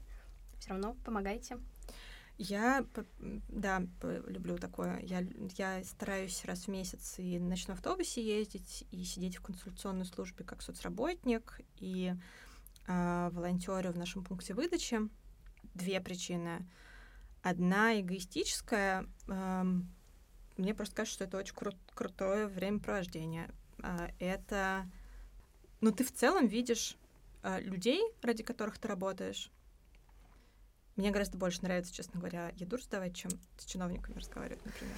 [0.60, 1.58] все равно помогаете.
[2.38, 2.86] Я,
[3.48, 5.00] да, люблю такое.
[5.00, 5.26] Я,
[5.58, 10.44] я стараюсь раз в месяц и на ночном автобусе ездить, и сидеть в консультационной службе
[10.44, 12.14] как соцработник, и
[12.88, 15.00] э, волонтерю в нашем пункте выдачи.
[15.74, 16.68] Две причины.
[17.42, 19.06] Одна эгоистическая.
[19.30, 19.64] Э,
[20.58, 23.50] мне просто кажется, что это очень кру- крутое времяпровождение.
[23.82, 24.90] Э, это...
[25.80, 26.98] Ну, ты в целом видишь
[27.44, 29.52] э, людей, ради которых ты работаешь,
[30.96, 34.98] мне гораздо больше нравится, честно говоря, еду раздавать, чем с чиновниками разговаривать, например.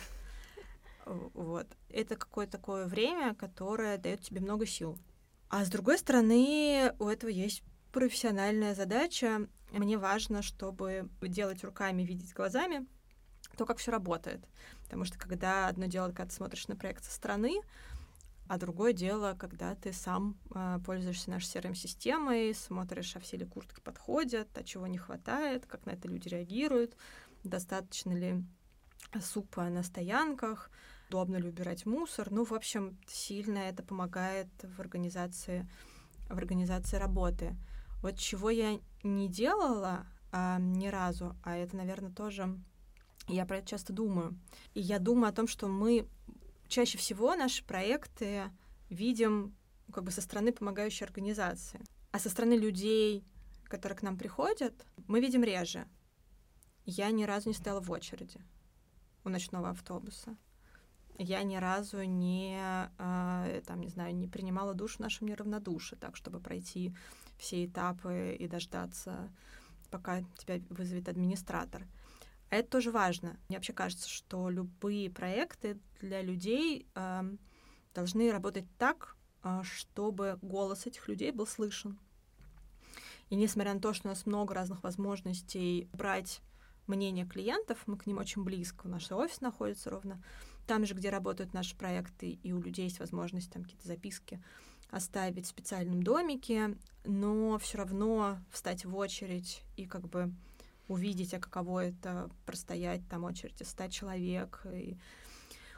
[1.34, 1.68] Вот.
[1.90, 4.98] Это какое-то такое время, которое дает тебе много сил.
[5.50, 9.48] А с другой стороны, у этого есть профессиональная задача.
[9.72, 12.86] Мне важно, чтобы делать руками, видеть глазами
[13.56, 14.46] то, как все работает.
[14.84, 17.62] Потому что когда одно дело, когда ты смотришь на проект со стороны,
[18.50, 23.80] а другое дело, когда ты сам э, пользуешься нашей CRM-системой, смотришь, а все ли куртки
[23.82, 26.96] подходят, а чего не хватает, как на это люди реагируют,
[27.44, 28.44] достаточно ли
[29.22, 30.70] супа на стоянках,
[31.10, 32.32] удобно ли убирать мусор.
[32.32, 35.68] Ну, в общем, сильно это помогает в организации,
[36.30, 37.56] в организации работы.
[38.02, 42.58] Вот чего я не делала а, ни разу, а это, наверное, тоже
[43.28, 44.38] я про это часто думаю.
[44.74, 46.08] И я думаю о том, что мы
[46.68, 48.52] чаще всего наши проекты
[48.90, 49.56] видим
[49.92, 51.82] как бы со стороны помогающей организации.
[52.12, 53.24] А со стороны людей,
[53.66, 54.74] которые к нам приходят,
[55.08, 55.88] мы видим реже.
[56.86, 58.40] Я ни разу не стояла в очереди
[59.24, 60.38] у ночного автобуса.
[61.20, 62.60] Я ни разу не,
[63.00, 66.94] э, там, не знаю, не принимала душ в нашем неравнодуше, так, чтобы пройти
[67.38, 69.30] все этапы и дождаться,
[69.90, 71.88] пока тебя вызовет администратор.
[72.50, 73.38] А это тоже важно.
[73.48, 77.24] Мне вообще кажется, что любые проекты для людей э,
[77.94, 82.00] должны работать так, э, чтобы голос этих людей был слышен.
[83.30, 86.42] И несмотря на то, что у нас много разных возможностей брать
[86.88, 88.88] мнение клиентов, мы к ним очень близко.
[88.88, 90.24] Наш офис находится ровно
[90.66, 94.42] там же, где работают наши проекты, и у людей есть возможность там какие-то записки
[94.90, 100.34] оставить в специальном домике, но все равно встать в очередь и как бы
[100.88, 104.98] увидеть, а каково это простоять там очереди 100 человек, и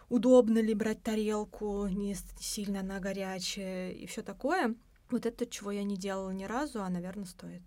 [0.09, 4.75] удобно ли брать тарелку, не сильно она горячая, и все такое.
[5.09, 7.63] Вот это чего я не делала ни разу, а, наверное, стоит.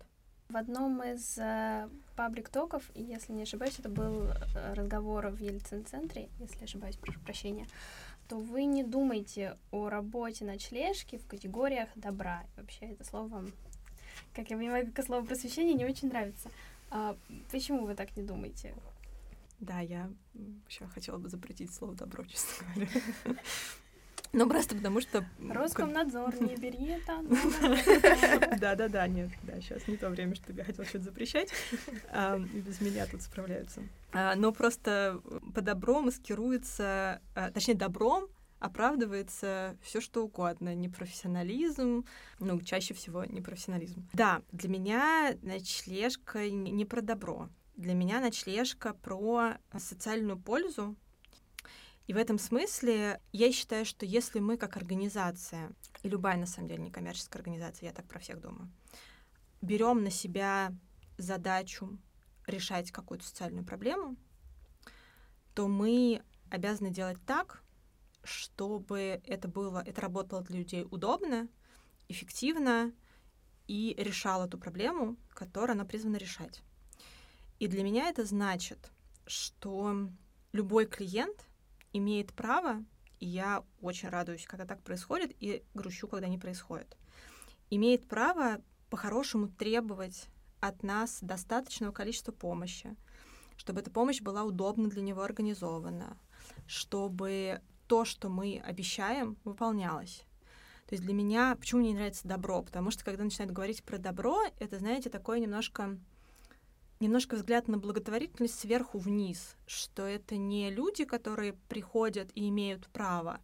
[0.49, 6.63] В одном из э, паблик-токов, если не ошибаюсь, это был э, разговор в Ельцин-центре, если
[6.63, 7.65] ошибаюсь, прошу прощения,
[8.27, 12.43] то вы не думаете о работе ночлежки в категориях добра.
[12.55, 13.45] Вообще это слово,
[14.33, 16.49] как я понимаю, как слово просвещение не очень нравится.
[16.95, 17.17] А
[17.51, 18.75] почему вы так не думаете?
[19.59, 20.11] Да, я
[20.69, 22.91] еще хотела бы запретить слово добро, честно говоря.
[24.31, 25.25] Ну, просто потому что...
[25.39, 27.19] Роскомнадзор, не бери это.
[28.59, 31.51] Да-да-да, нет, да, сейчас не то время, чтобы я хотела что-то запрещать.
[32.53, 33.81] Без меня тут справляются.
[34.11, 35.19] А, но просто
[35.53, 37.21] по добром маскируется...
[37.35, 38.27] А, точнее, добром
[38.63, 40.73] оправдывается все что угодно.
[40.73, 42.05] Непрофессионализм,
[42.39, 44.07] ну, чаще всего непрофессионализм.
[44.13, 47.49] Да, для меня ночлежка не про добро.
[47.75, 50.95] Для меня ночлежка про социальную пользу.
[52.07, 55.71] И в этом смысле я считаю, что если мы как организация,
[56.01, 58.71] и любая на самом деле некоммерческая организация, я так про всех думаю,
[59.61, 60.73] берем на себя
[61.17, 61.97] задачу
[62.47, 64.15] решать какую-то социальную проблему,
[65.53, 67.61] то мы обязаны делать так,
[68.23, 71.47] чтобы это было, это работало для людей удобно,
[72.07, 72.93] эффективно
[73.67, 76.61] и решало ту проблему, которую она призвана решать.
[77.59, 78.91] И для меня это значит,
[79.25, 80.09] что
[80.51, 81.47] любой клиент
[81.93, 82.83] имеет право,
[83.19, 86.97] и я очень радуюсь, когда так происходит, и грущу, когда не происходит,
[87.69, 90.27] имеет право по-хорошему требовать
[90.59, 92.95] от нас достаточного количества помощи,
[93.57, 96.17] чтобы эта помощь была удобно для него организована,
[96.67, 97.61] чтобы
[97.93, 100.23] то, что мы обещаем, выполнялось.
[100.87, 102.63] То есть для меня, почему мне не нравится добро?
[102.63, 105.99] Потому что когда начинают говорить про добро, это, знаете, такое немножко
[106.99, 113.39] немножко взгляд на благотворительность сверху вниз, что это не люди, которые приходят и имеют право,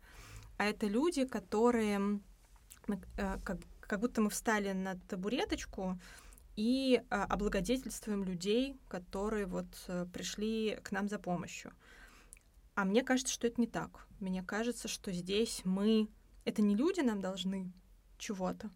[0.57, 2.21] а это люди, которые
[2.87, 5.99] э, как, как будто мы встали на табуреточку
[6.55, 11.71] и а, облагодетельствуем людей, которые вот э, пришли к нам за помощью.
[12.79, 14.07] А мне кажется, что это не так.
[14.21, 16.07] Мне кажется, что здесь мы...
[16.45, 17.73] Это не люди нам должны
[18.17, 18.71] чего-то,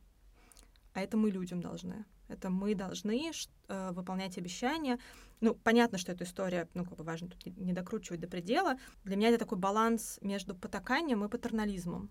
[0.92, 2.04] а это мы людям должны.
[2.28, 5.00] Это мы должны э, выполнять обещания.
[5.40, 8.76] Ну, понятно, что эта история, ну, как бы важно тут не, докручивать до предела.
[9.06, 12.10] Для меня это такой баланс между потаканием и патернализмом.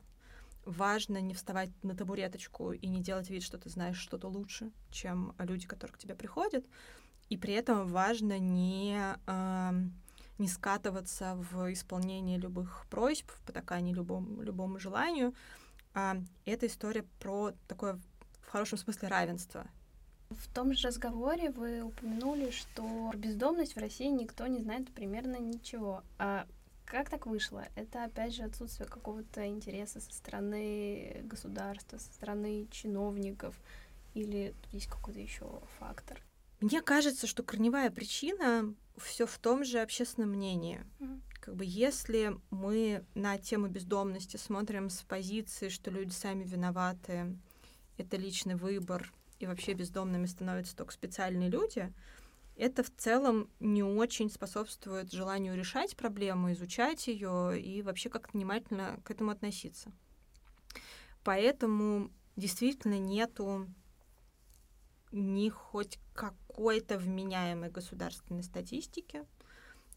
[0.65, 5.35] Важно не вставать на табуреточку и не делать вид, что ты знаешь что-то лучше, чем
[5.39, 6.65] люди, которые к тебе приходят.
[7.29, 9.73] И при этом важно не, э,
[10.43, 15.35] не скатываться в исполнение любых просьб, в потакание любому, любому желанию.
[15.95, 17.99] А, эта история про такое
[18.43, 19.67] в хорошем смысле равенство
[20.35, 26.03] в том же разговоре вы упомянули, что бездомность в России никто не знает примерно ничего.
[26.19, 26.47] А
[26.85, 27.65] как так вышло?
[27.77, 33.55] Это, опять же, отсутствие какого-то интереса со стороны государства, со стороны чиновников,
[34.15, 36.21] или есть какой-то еще фактор?
[36.63, 40.85] Мне кажется, что корневая причина все в том же общественном мнении.
[41.41, 47.37] Как бы если мы на тему бездомности смотрим с позиции, что люди сами виноваты,
[47.99, 51.93] это личный выбор, и вообще бездомными становятся только специальные люди,
[52.57, 59.01] это в целом не очень способствует желанию решать проблему, изучать ее и вообще как-то внимательно
[59.05, 59.91] к этому относиться.
[61.25, 63.67] Поэтому действительно нету
[65.13, 69.25] ни хоть какой-то вменяемой государственной статистики.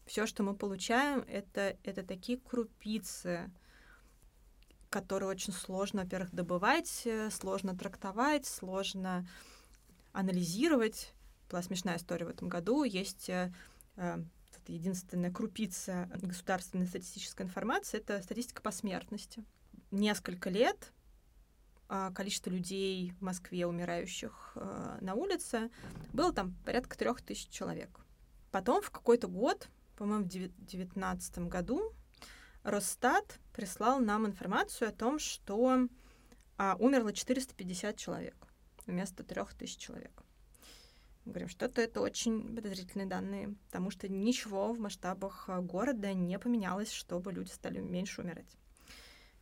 [0.06, 3.50] Все, что мы получаем, это, это такие крупицы
[4.88, 9.28] которые очень сложно, во-первых, добывать, э, сложно трактовать, сложно
[10.12, 11.12] анализировать.
[11.50, 12.84] Была смешная история в этом году.
[12.84, 13.52] Есть э,
[13.96, 14.24] э
[14.68, 19.44] единственная крупица государственной статистической информации— это статистика по смертности.
[19.92, 20.92] Несколько лет
[22.14, 25.70] количество людей в Москве, умирающих э, на улице,
[26.12, 28.00] было там порядка трех тысяч человек.
[28.50, 31.92] Потом в какой-то год, по-моему, в 2019 году,
[32.62, 35.88] Росстат прислал нам информацию о том, что
[36.58, 38.34] а, умерло 450 человек
[38.86, 40.22] вместо 3000 человек.
[41.24, 46.38] Мы говорим, что-то это очень подозрительные данные, потому что ничего в масштабах а, города не
[46.38, 48.56] поменялось, чтобы люди стали меньше умирать.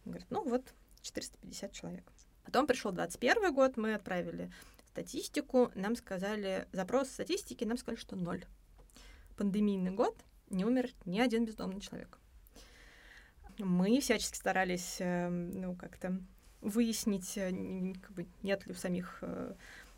[0.04, 2.12] Он говорит, ну вот, 450 человек.
[2.44, 4.52] Потом пришел 21 год, мы отправили
[4.86, 8.44] статистику, нам сказали, запрос статистики, нам сказали, что ноль.
[9.36, 10.16] Пандемийный год,
[10.50, 12.18] не умер ни один бездомный человек
[13.58, 16.18] мы всячески старались, э, ну, как-то
[16.60, 19.54] выяснить, э, нет ли у самих э,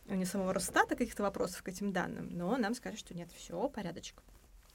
[0.08, 4.22] не самого Росстата каких-то вопросов к этим данным, но нам сказали, что нет, все, порядочек.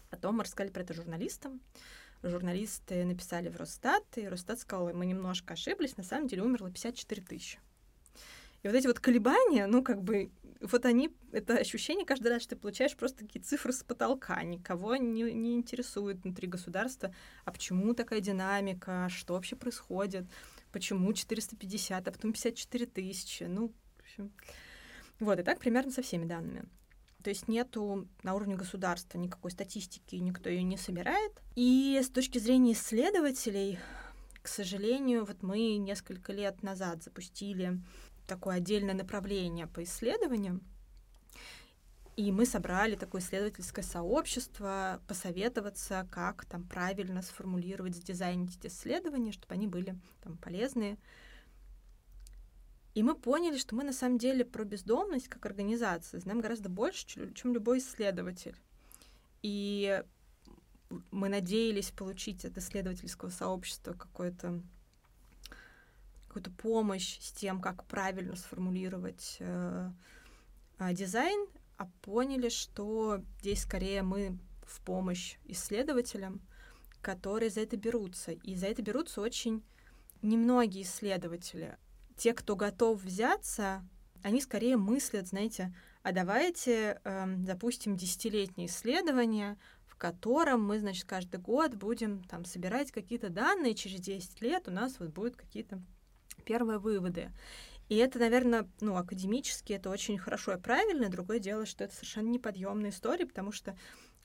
[0.10, 1.62] Потом мы рассказали про это журналистам.
[2.24, 7.22] Журналисты написали в Росстат, и Росстат сказал, мы немножко ошиблись, на самом деле умерло 54
[7.24, 7.59] тысячи.
[8.63, 12.55] И вот эти вот колебания, ну, как бы, вот они, это ощущение каждый раз, что
[12.55, 17.13] ты получаешь просто такие цифры с потолка, никого не, не интересует внутри государства,
[17.43, 20.26] а почему такая динамика, что вообще происходит,
[20.72, 24.32] почему 450, а потом 54 тысячи, ну, в общем.
[25.19, 26.65] Вот, и так примерно со всеми данными.
[27.24, 31.32] То есть нету на уровне государства никакой статистики, никто ее не собирает.
[31.55, 33.80] И с точки зрения исследователей,
[34.41, 37.80] к сожалению, вот мы несколько лет назад запустили
[38.28, 40.61] такое отдельное направление по исследованиям.
[42.17, 49.53] И мы собрали такое исследовательское сообщество, посоветоваться, как там правильно сформулировать, задизайнить эти исследования, чтобы
[49.53, 50.97] они были там полезные.
[52.94, 57.34] И мы поняли, что мы на самом деле про бездомность как организация знаем гораздо больше,
[57.34, 58.56] чем любой исследователь.
[59.42, 60.04] И
[61.10, 64.62] мы надеялись получить от исследовательского сообщества какое-то
[66.28, 69.92] какую-то помощь с тем, как правильно сформулировать э,
[70.80, 76.39] э, дизайн, а поняли, что здесь скорее мы в помощь исследователям,
[77.02, 78.32] которые за это берутся.
[78.32, 79.62] И за это берутся очень
[80.22, 81.78] немногие исследователи.
[82.22, 83.84] Те, кто готов взяться,
[84.22, 89.57] они скорее мыслят, знаете, а давайте э, запустим десятилетнее исследование,
[89.88, 94.72] в котором мы, значит, каждый год будем там собирать какие-то данные, через 10 лет у
[94.72, 95.82] нас вот будут какие-то
[96.45, 97.32] первые выводы.
[97.89, 101.09] И это, наверное, ну, академически это очень хорошо и правильно.
[101.09, 103.76] Другое дело, что это совершенно неподъемная история, потому что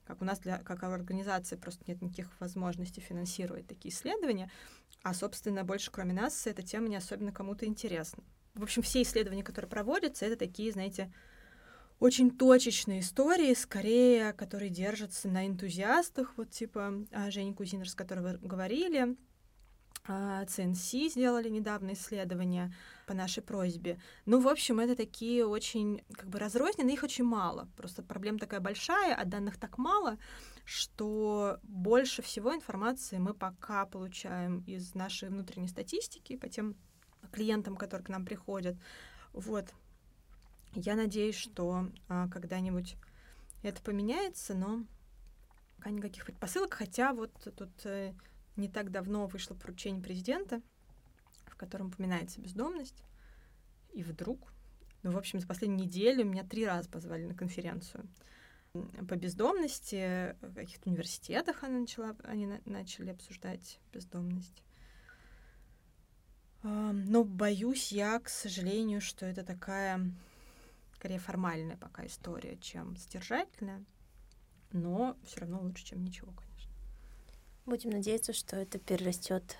[0.07, 4.51] как у нас, для, как организации, просто нет никаких возможностей финансировать такие исследования,
[5.07, 8.25] а, собственно, больше кроме нас эта тема не особенно кому-то интересна.
[8.55, 11.15] В общем, все исследования, которые проводятся, это такие, знаете,
[12.01, 18.19] очень точечные истории, скорее, которые держатся на энтузиастах, вот типа а, Жени Кузинер, с которой
[18.19, 19.17] вы говорили,
[20.09, 20.45] А,
[21.09, 22.73] сделали недавно исследование
[23.07, 23.99] по нашей просьбе.
[24.25, 27.69] Ну, в общем, это такие очень как бы разрозненные, их очень мало.
[27.77, 30.17] Просто проблема такая большая, а данных так мало,
[30.65, 36.77] что больше всего информации мы пока получаем из нашей внутренней статистики по тем
[37.33, 38.77] клиентам, которые к нам приходят.
[39.33, 39.73] Вот.
[40.73, 42.97] Я надеюсь, что а, когда-нибудь
[43.63, 44.85] это поменяется, но
[45.79, 48.13] пока никаких предпосылок, хотя вот тут э,
[48.57, 50.63] не так давно вышло поручение президента,
[51.47, 53.03] в котором упоминается бездомность.
[53.93, 54.53] И вдруг,
[55.03, 58.07] ну, в общем, за последнюю неделю меня три раза позвали на конференцию
[59.09, 60.37] по бездомности.
[60.43, 64.63] В каких-то университетах она начала, они на, начали обсуждать бездомность.
[66.63, 70.01] Но боюсь я, к сожалению, что это такая,
[70.95, 73.85] скорее, формальная пока история, чем содержательная.
[74.73, 76.56] Но все равно лучше, чем ничего, конечно.
[77.67, 79.57] Будем надеяться, что это перерастет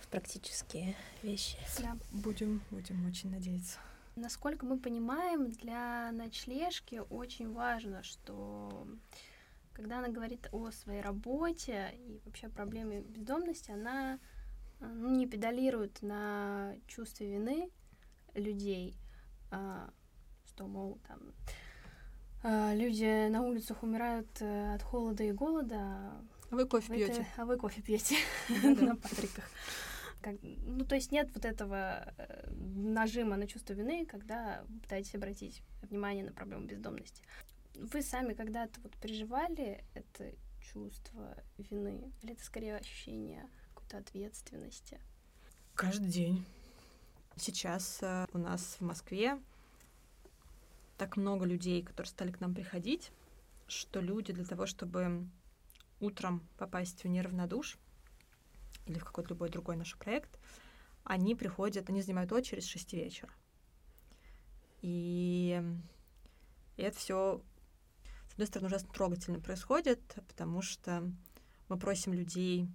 [0.00, 1.58] в практические вещи.
[1.78, 1.96] Да.
[2.10, 3.78] Будем, будем очень надеяться.
[4.16, 8.86] Насколько мы понимаем, для ночлежки очень важно, что
[9.74, 14.18] когда она говорит о своей работе и вообще проблеме бездомности, она
[14.80, 17.70] ну, не педалирует на чувстве вины
[18.34, 18.96] людей,
[19.50, 19.90] а,
[20.46, 21.20] что, мол, там
[22.42, 26.12] а, люди на улицах умирают э, от холода и голода,
[26.50, 27.26] а вы кофе пьете?
[27.36, 28.16] А вы кофе пьете
[28.62, 29.44] на Патриках.
[30.20, 35.14] Как, ну, то есть нет вот этого э, нажима на чувство вины, когда вы пытаетесь
[35.14, 37.22] обратить внимание на проблему бездомности.
[37.74, 40.30] Вы сами когда-то вот переживали это
[40.60, 42.12] чувство вины?
[42.22, 45.00] Или это скорее ощущение какой-то ответственности?
[45.74, 46.44] Каждый день.
[47.36, 49.40] Сейчас э, у нас в Москве
[50.98, 53.10] так много людей, которые стали к нам приходить,
[53.68, 55.26] что люди для того, чтобы
[56.00, 57.78] утром попасть в неравнодуш
[58.86, 60.38] или в какой-то любой другой наш проект,
[61.04, 63.32] они приходят, они занимают очередь с 6 вечера.
[64.82, 65.62] И,
[66.76, 67.42] и это все,
[68.28, 71.10] с одной стороны, ужасно трогательно происходит, потому что
[71.68, 72.66] мы просим людей,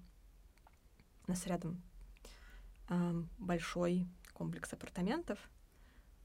[1.27, 1.81] у нас рядом
[2.89, 5.39] э, большой комплекс апартаментов,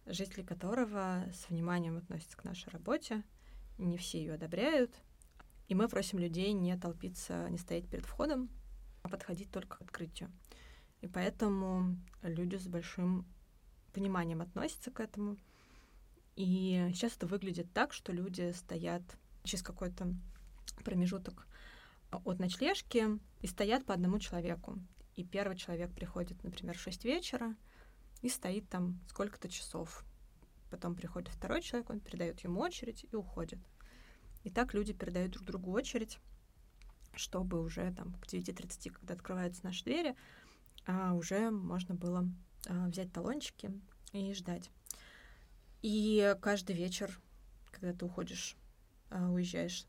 [0.05, 3.22] жители которого с вниманием относятся к нашей работе,
[3.78, 4.94] не все ее одобряют—
[5.71, 8.51] и мы просим людей не толпиться, не стоять перед входом,
[9.03, 10.29] а подходить только к открытию.
[11.01, 13.25] И поэтому люди с большим
[13.93, 15.37] пониманием относятся к этому.
[16.35, 19.03] И сейчас это выглядит так, что люди стоят
[19.45, 20.12] через какой-то
[20.85, 21.47] промежуток
[22.11, 23.07] от ночлежки
[23.41, 24.77] и стоят по одному человеку.
[25.14, 27.55] И первый человек приходит, например, в 6 вечера
[28.23, 30.05] и стоит там сколько-то часов.
[30.68, 33.61] Потом приходит второй человек, он передает ему очередь и уходит.
[34.45, 36.18] И так люди передают друг другу очередь,
[37.14, 40.16] чтобы уже там к 9.30, когда открываются наши двери,
[40.86, 42.26] а, уже можно было
[42.68, 43.70] а, взять талончики
[44.12, 44.70] и ждать.
[45.82, 47.20] И каждый вечер,
[47.70, 48.57] когда ты уходишь,
[49.11, 49.86] а, уезжаешь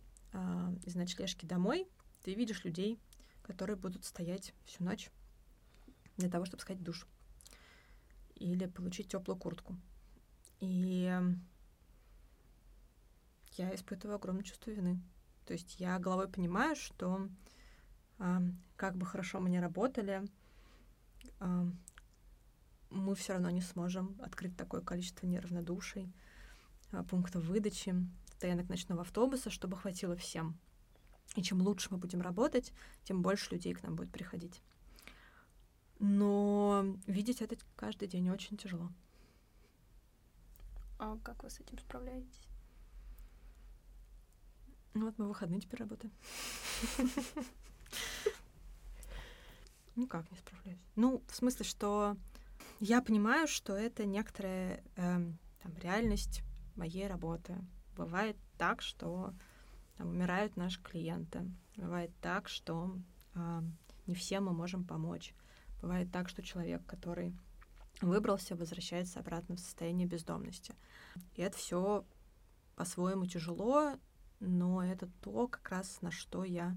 [0.86, 1.86] из ночлежки домой,
[2.24, 2.97] ты видишь людей,
[3.43, 5.12] которые будут стоять всю ночь
[6.16, 7.06] для того, чтобы сходить в душ
[8.36, 9.76] или получить теплую куртку.
[10.62, 11.14] И
[13.58, 14.99] я испытываю огромное чувство вины.
[15.45, 17.28] То есть я головой понимаю, что
[18.20, 18.39] э,
[18.76, 20.28] как бы хорошо мы ни работали,
[21.39, 21.66] э,
[22.89, 26.12] мы все равно не сможем открыть такое количество неравнодуший,
[26.91, 27.95] э, пунктов выдачи,
[28.38, 30.58] стоянок ночного автобуса, чтобы хватило всем.
[31.36, 32.74] И чем лучше мы будем работать,
[33.04, 34.62] тем больше людей к нам будет приходить.
[35.99, 38.89] Но видеть это каждый день очень тяжело.
[40.99, 42.51] А как вы с этим справляетесь?
[44.94, 46.14] Ну вот мы выходные теперь работаем.
[49.96, 50.80] Никак не справляюсь.
[50.96, 52.18] Ну, в смысле, что
[52.80, 55.32] я понимаю, что это некоторая э,
[55.62, 56.44] там, реальность
[56.76, 57.58] моей работы.
[57.96, 59.34] Бывает так, что
[59.98, 61.46] там, умирают наши клиенты.
[61.76, 62.98] Бывает так, что
[63.36, 63.62] э,
[64.08, 65.34] не всем мы можем помочь.
[65.82, 67.34] Бывает так, что человек, который
[68.02, 70.76] выбрался, возвращается обратно в состояние бездомности.
[71.36, 72.06] И это все
[72.76, 73.96] по-своему тяжело,
[74.42, 76.76] но это то, как раз на что я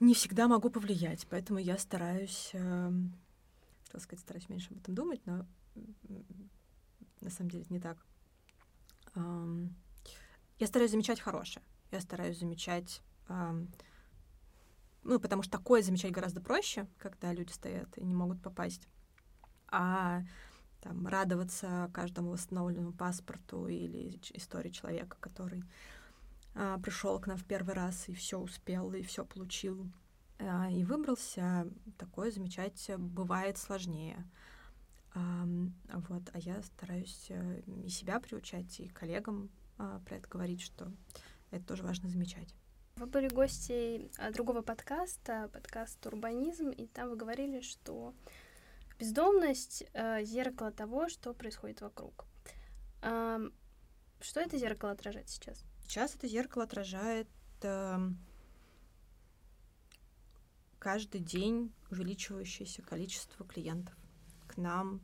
[0.00, 1.26] не всегда могу повлиять.
[1.30, 2.92] Поэтому я стараюсь, э,
[3.90, 5.46] так сказать, стараюсь меньше об этом думать, но
[7.20, 7.96] на самом деле это не так.
[9.14, 9.74] Эм,
[10.58, 11.64] я стараюсь замечать хорошее.
[11.90, 13.70] Я стараюсь замечать эм,
[15.06, 18.88] ну, потому что такое замечать гораздо проще, когда люди стоят и не могут попасть.
[19.68, 20.22] А
[20.80, 25.62] там, радоваться каждому восстановленному паспорту или истории человека, который
[26.58, 29.86] а, пришел к нам в первый раз и все успел, и все получил,
[30.38, 34.24] а, и выбрался, такое замечать бывает сложнее.
[35.14, 39.48] Вот, а я стараюсь э, и себя приучать, и коллегам
[39.78, 40.92] а, про это говорить, что
[41.50, 42.54] это тоже важно замечать.
[42.96, 48.12] Вы были гостей другого подкаста, подкаст «Урбанизм», и там вы говорили, что
[48.98, 52.26] бездомность э,— зеркало того, что происходит вокруг.
[53.00, 55.64] Что это зеркало отражает сейчас?
[55.86, 57.28] Сейчас это зеркало отражает
[57.62, 57.98] э,
[60.78, 63.94] каждый день увеличивающееся количество клиентов.
[64.46, 65.00] К нам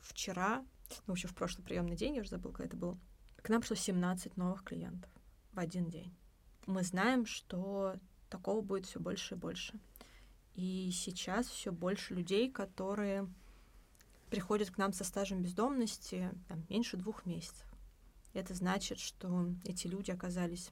[0.00, 0.58] вчера,
[0.90, 2.98] ну, вообще в прошлый приемный день, я уже забыла, когда это было,
[3.42, 5.10] к нам пришло 17 новых клиентов
[5.52, 6.14] в один день
[6.70, 7.96] мы знаем, что
[8.28, 9.78] такого будет все больше и больше.
[10.54, 13.28] И сейчас все больше людей, которые
[14.30, 17.66] приходят к нам со стажем бездомности там, меньше двух месяцев.
[18.32, 20.70] Это значит, что эти люди оказались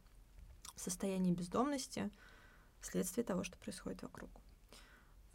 [0.74, 2.10] в состоянии бездомности
[2.80, 4.30] вследствие того, что происходит вокруг.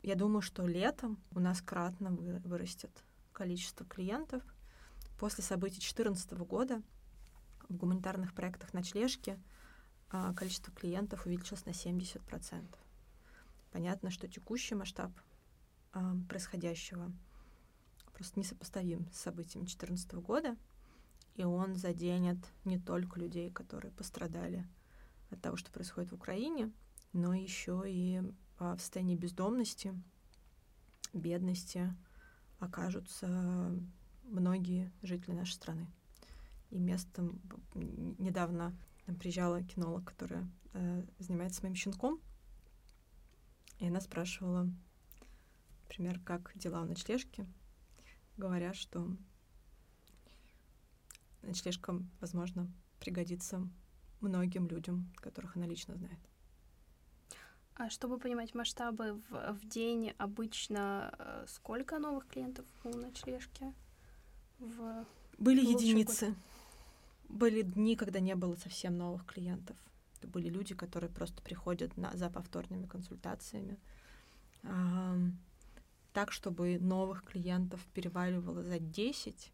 [0.01, 2.91] Я думаю, что летом у нас кратно вырастет
[3.31, 4.43] количество клиентов.
[5.19, 6.81] После событий 2014 года
[7.69, 9.39] в гуманитарных проектах ночлежки—
[10.15, 12.67] а, количество клиентов увеличилось на 70%.
[13.71, 15.11] Понятно, что текущий масштаб
[15.91, 17.11] а, происходящего
[18.13, 20.55] просто несопоставим с событиями 2014 года,
[21.35, 24.67] и он заденет не только людей, которые пострадали
[25.31, 26.71] от того, что происходит в Украине,
[27.11, 28.21] но еще и
[28.59, 29.93] а, в состоянии бездомности,
[31.13, 31.93] бедности
[32.59, 33.71] окажутся
[34.23, 35.87] многие жители нашей страны.
[36.69, 37.41] И местом
[37.73, 38.75] недавно
[39.19, 42.19] приезжала кинолог, которая э, занимается моим щенком,
[43.79, 44.69] и она спрашивала,
[45.83, 47.45] например, как дела у ночлежки,
[48.37, 49.15] говоря, что
[51.43, 53.67] ночлежка, возможно, пригодится
[54.21, 56.19] многим людям, которых она лично знает.
[57.75, 63.73] А чтобы понимать масштабы, в, в день обычно э, сколько новых клиентов у ночлежки?
[64.59, 65.05] В
[65.39, 66.27] Были единицы.
[66.27, 66.37] Год?
[67.29, 69.75] Были дни, когда не было совсем новых клиентов.
[70.19, 73.79] Это были люди, которые просто приходят на, за повторными консультациями.
[74.61, 75.17] А,
[76.13, 79.51] так, чтобы новых клиентов переваливало за 10,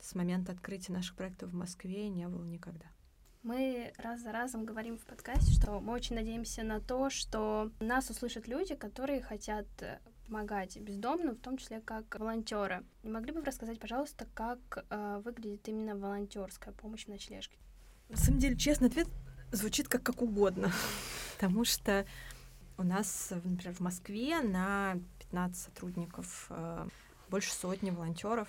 [0.00, 2.86] с момента открытия наших проектов в Москве не было никогда.
[3.42, 8.10] Мы раз за разом говорим в подкасте, что мы очень надеемся на то, что нас
[8.10, 9.66] услышат люди, которые хотят
[10.26, 12.84] помогать бездомным, в том числе как волонтеры.
[13.02, 17.56] Не могли бы вы рассказать, пожалуйста, как э, выглядит именно волонтерская помощь в ночлежке?
[18.08, 19.08] На самом деле, честный ответ
[19.52, 20.70] звучит как как угодно,
[21.34, 22.06] потому что
[22.76, 26.88] у нас, например, в Москве на 15 сотрудников э,
[27.30, 28.48] больше сотни волонтеров,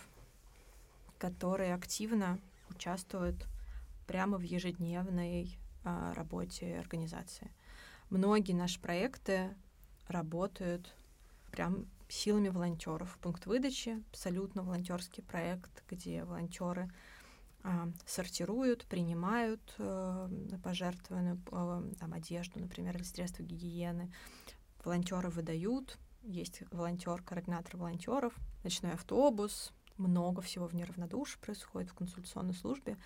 [1.20, 2.40] которые активно
[2.70, 3.46] участвуют
[4.08, 7.52] прямо в ежедневной э, работе организации.
[8.10, 9.56] Многие наши проекты
[10.08, 10.96] работают
[11.52, 13.18] прям силами волонтеров.
[13.22, 16.92] Пункт выдачи абсолютно волонтерский проект, где волонтеры
[17.62, 20.30] а, сортируют, принимают э,
[20.64, 24.12] пожертвованную э, там, одежду, например, или средства гигиены.
[24.84, 25.98] Волонтеры выдают.
[26.24, 29.74] Есть волонтер, координатор волонтеров, ночной автобус.
[30.00, 32.98] Много всего в неравнодушии происходит в консультационной службе.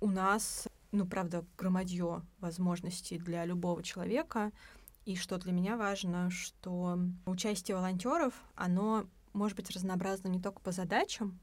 [0.00, 4.52] У нас, ну, правда, громадье возможностей для любого человека—
[5.06, 10.72] и что для меня важно, что участие волонтеров, оно может быть разнообразно не только по
[10.72, 11.38] задачам,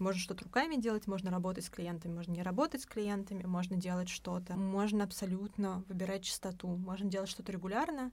[0.00, 4.08] Можно что-то руками делать, можно работать с клиентами, можно не работать с клиентами, можно делать
[4.08, 4.56] что-то.
[4.56, 6.66] Можно абсолютно выбирать частоту.
[6.76, 8.10] Можно делать что-то регулярно,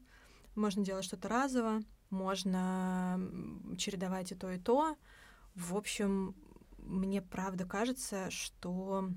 [0.53, 1.79] можно делать что-то разово,
[2.11, 3.19] можно
[3.79, 4.97] чередовать и то, и то.
[5.59, 6.35] В общем,
[6.77, 9.09] мне правда кажется, что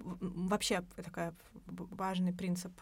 [0.00, 1.30] вообще такой
[1.66, 2.72] важный принцип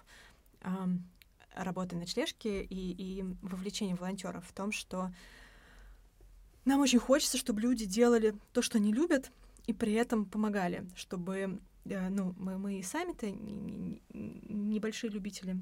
[1.54, 5.12] работы ночлежки и, и вовлечения волонтеров в том, что
[6.64, 9.30] нам очень хочется, чтобы люди делали то, что они любят,
[9.66, 15.56] и при этом помогали, чтобы э, ну, мы, мы сами-то небольшие любители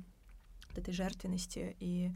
[0.77, 2.13] этой жертвенности и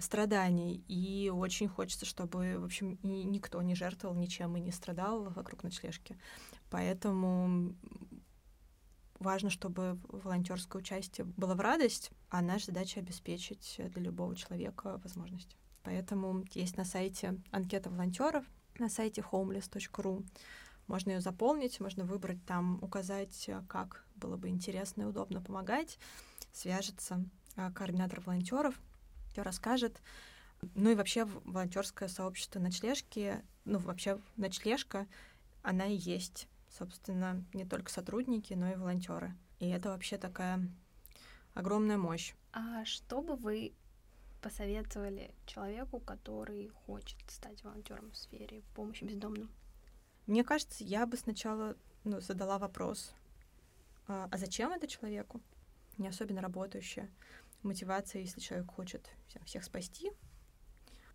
[0.00, 0.84] страданий.
[0.88, 6.16] И очень хочется, чтобы, в общем, никто не жертвовал ничем и не страдал вокруг ночлежки.
[6.70, 7.74] Поэтому
[9.18, 15.56] важно, чтобы волонтерское участие было в радость, а наша задача обеспечить для любого человека возможность.
[15.82, 18.44] Поэтому есть на сайте анкета волонтеров,
[18.78, 20.24] на сайте homeless.ru.
[20.86, 25.98] Можно ее заполнить, можно выбрать там, указать, как было бы интересно и удобно помогать.
[26.52, 27.24] Свяжется
[27.56, 28.74] а, координатор волонтеров,
[29.34, 30.00] все расскажет.
[30.74, 35.06] Ну и вообще волонтерское сообщество ночлежки, ну вообще ночлежка,
[35.62, 39.34] она и есть собственно, не только сотрудники, но и волонтеры.
[39.60, 40.68] И это вообще такая
[41.54, 42.34] огромная мощь.
[42.52, 43.72] А что бы вы
[44.42, 49.50] посоветовали человеку, который хочет стать волонтером в сфере помощи бездомным?
[50.26, 53.14] Мне кажется, я бы сначала ну, задала вопрос,
[54.08, 55.40] а, а зачем это человеку?
[55.96, 57.08] Не особенно работающая
[57.64, 59.08] мотивация, если человек хочет
[59.44, 60.12] всех спасти,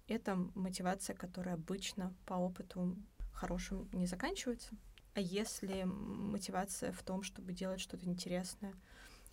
[0.07, 2.97] это мотивация, которая обычно по опыту
[3.31, 4.71] хорошим не заканчивается.
[5.13, 8.73] А если мотивация в том, чтобы делать что-то интересное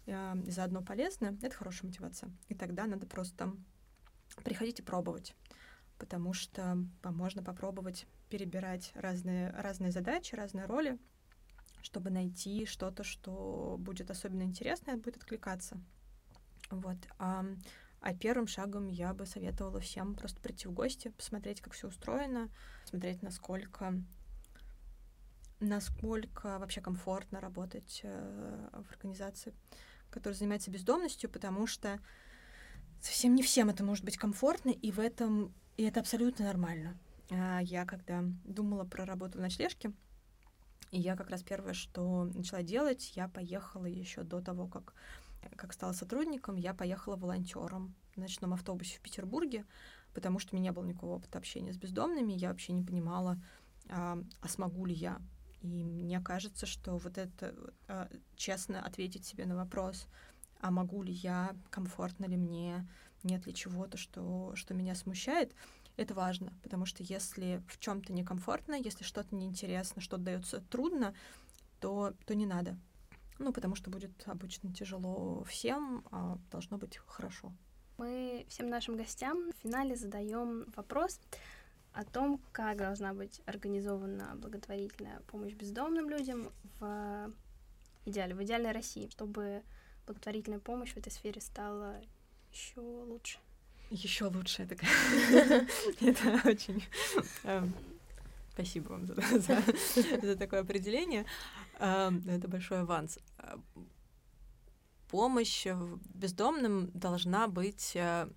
[0.06, 2.30] э, и заодно полезное, это хорошая мотивация.
[2.48, 3.52] И тогда надо просто
[4.44, 5.34] приходить и пробовать,
[5.98, 10.98] потому что можно попробовать перебирать разные, разные задачи, разные роли,
[11.82, 15.80] чтобы найти что-то, что будет особенно интересное, будет откликаться.
[16.70, 16.96] Вот.
[17.18, 17.44] А,
[18.00, 22.50] а первым шагом я бы советовала всем просто прийти в гости, посмотреть, как все устроено,
[22.84, 23.94] смотреть, насколько
[25.58, 29.54] насколько вообще комфортно работать э, в организации,
[30.10, 31.98] которая занимается бездомностью, потому что
[33.00, 36.98] совсем не всем это может быть комфортно, и в этом и это абсолютно нормально.
[37.30, 39.92] А я когда думала про работу в ночлежке,
[40.90, 44.94] и я как раз первое, что начала делать, я поехала еще до того, как,
[45.56, 49.64] как стала сотрудником, я поехала волонтером в ночном автобусе в Петербурге,
[50.14, 53.40] потому что у меня не было никакого опыта общения с бездомными, я вообще не понимала,
[53.88, 55.20] а, а смогу ли я
[55.62, 57.54] и мне кажется, что вот это
[57.88, 60.06] э, честно ответить себе на вопрос,
[60.60, 62.86] а могу ли я, комфортно ли мне,
[63.22, 65.52] нет ли чего-то, что, что меня смущает,
[65.96, 71.14] это важно, потому что если в чем-то некомфортно, если что-то неинтересно, что-то дается трудно,
[71.80, 72.78] то, то не надо.
[73.38, 77.52] Ну, потому что будет обычно тяжело всем, а должно быть хорошо.
[77.98, 81.20] Мы всем нашим гостям в финале задаем вопрос,
[81.96, 87.32] о том, как должна быть организована благотворительная помощь бездомным людям в
[88.04, 89.62] идеале, в идеальной России, чтобы
[90.06, 91.98] благотворительная помощь в этой сфере стала
[92.52, 93.38] еще лучше.
[93.88, 94.76] Еще лучше, это,
[96.00, 96.84] это очень...
[97.44, 97.72] Эм,
[98.52, 99.62] спасибо вам за, за,
[100.22, 101.24] за такое определение.
[101.78, 103.18] Эм, это большой аванс.
[105.08, 105.66] Помощь
[106.14, 108.28] бездомным должна быть э,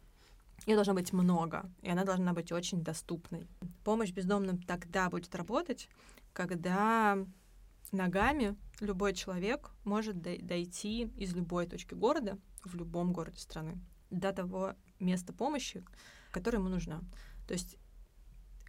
[0.65, 3.47] ее должно быть много, и она должна быть очень доступной.
[3.83, 5.89] Помощь бездомным тогда будет работать,
[6.33, 7.17] когда
[7.91, 13.79] ногами любой человек может дойти из любой точки города в любом городе страны
[14.09, 15.83] до того места помощи,
[16.31, 17.01] которое ему нужно.
[17.47, 17.77] То есть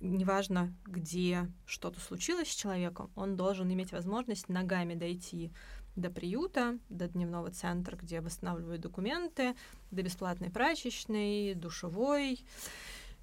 [0.01, 5.53] неважно, где что-то случилось с человеком, он должен иметь возможность ногами дойти
[5.97, 9.55] до приюта, до дневного центра, где восстанавливают документы,
[9.91, 12.45] до бесплатной прачечной, душевой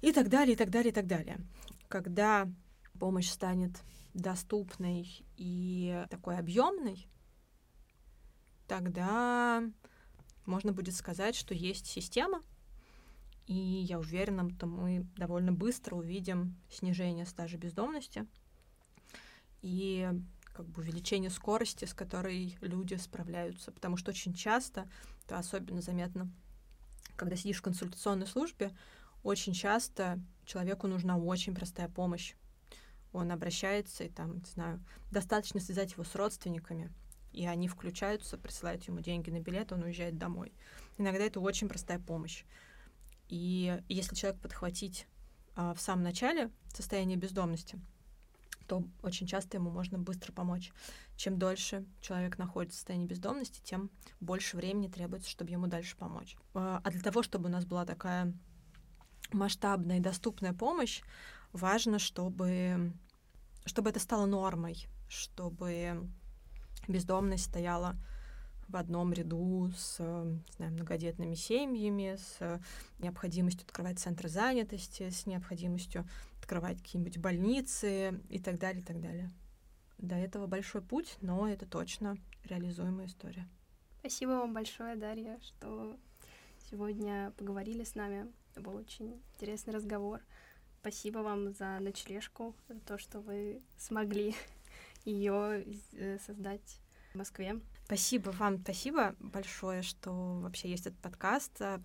[0.00, 1.38] и так далее, и так далее, и так далее.
[1.88, 2.48] Когда
[2.98, 3.72] помощь станет
[4.14, 7.08] доступной и такой объемной,
[8.66, 9.62] тогда
[10.46, 12.42] можно будет сказать, что есть система,
[13.48, 18.26] и я уверена, что мы довольно быстро увидим снижение стажа бездомности.
[19.62, 20.08] И
[20.52, 23.72] как бы увеличение скорости, с которой люди справляются.
[23.72, 24.86] Потому что очень часто,
[25.24, 26.30] это особенно заметно,
[27.16, 28.70] когда сидишь в консультационной службе,
[29.22, 32.34] очень часто человеку нужна очень простая помощь.
[33.14, 36.92] Он обращается, и там, не знаю, достаточно связать его с родственниками,
[37.32, 40.52] и они включаются, присылают ему деньги на билет, он уезжает домой.
[40.98, 42.44] Иногда это очень простая помощь.
[43.28, 45.06] И если человек подхватить
[45.54, 47.80] а, в самом начале состояние бездомности,
[48.66, 50.72] то очень часто ему можно быстро помочь.
[51.16, 56.36] Чем дольше человек находится в состоянии бездомности, тем больше времени требуется, чтобы ему дальше помочь.
[56.54, 58.32] А, а для того, чтобы у нас была такая
[59.32, 61.02] масштабная и доступная помощь,
[61.52, 62.92] важно, чтобы,
[63.64, 66.08] чтобы это стало нормой, чтобы
[66.86, 67.96] бездомность стояла
[68.68, 72.60] в одном ряду с не знаю, многодетными семьями, с
[72.98, 76.06] необходимостью открывать центры занятости, с необходимостью
[76.38, 79.30] открывать какие-нибудь больницы и так далее, и так далее.
[79.98, 83.48] До этого большой путь, но это точно реализуемая история.
[84.00, 85.98] Спасибо вам большое, Дарья, что
[86.70, 88.30] сегодня поговорили с нами.
[88.52, 90.20] Это был очень интересный разговор.
[90.80, 94.34] Спасибо вам за ночлежку, за то, что вы смогли
[95.04, 96.80] ее э, создать
[97.12, 97.60] в Москве.
[97.88, 100.12] Спасибо вам, спасибо большое, что
[100.42, 101.80] вообще есть этот подкаст, э,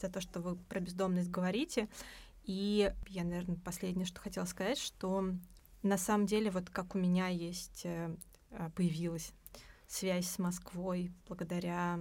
[0.00, 1.90] за то, что вы про бездомность говорите.
[2.44, 5.34] И я, наверное, последнее, что хотела сказать, что
[5.82, 8.16] на самом деле вот как у меня есть, э,
[8.48, 9.34] э, появилась
[9.86, 12.00] связь с Москвой благодаря,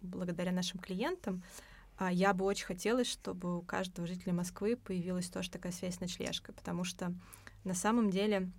[0.00, 1.42] благодаря нашим клиентам,
[1.98, 6.00] а я бы очень хотела, чтобы у каждого жителя Москвы появилась тоже такая связь с
[6.00, 7.14] ночлежкой, потому что
[7.64, 8.50] на самом деле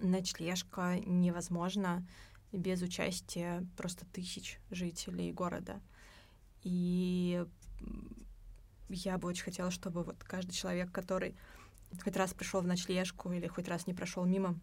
[0.00, 2.04] ночлежка невозможна
[2.52, 5.80] без участия просто тысяч жителей города.
[6.62, 7.44] И
[8.88, 11.36] я бы очень хотела, чтобы вот каждый человек, который
[12.02, 14.58] хоть раз пришел в ночлежку или хоть раз не прошел мимо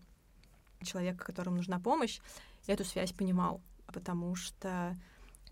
[0.84, 2.20] человека, которому нужна помощь,
[2.68, 4.96] эту связь понимал, потому что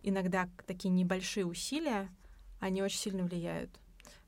[0.01, 2.09] иногда такие небольшие усилия,
[2.59, 3.79] они очень сильно влияют.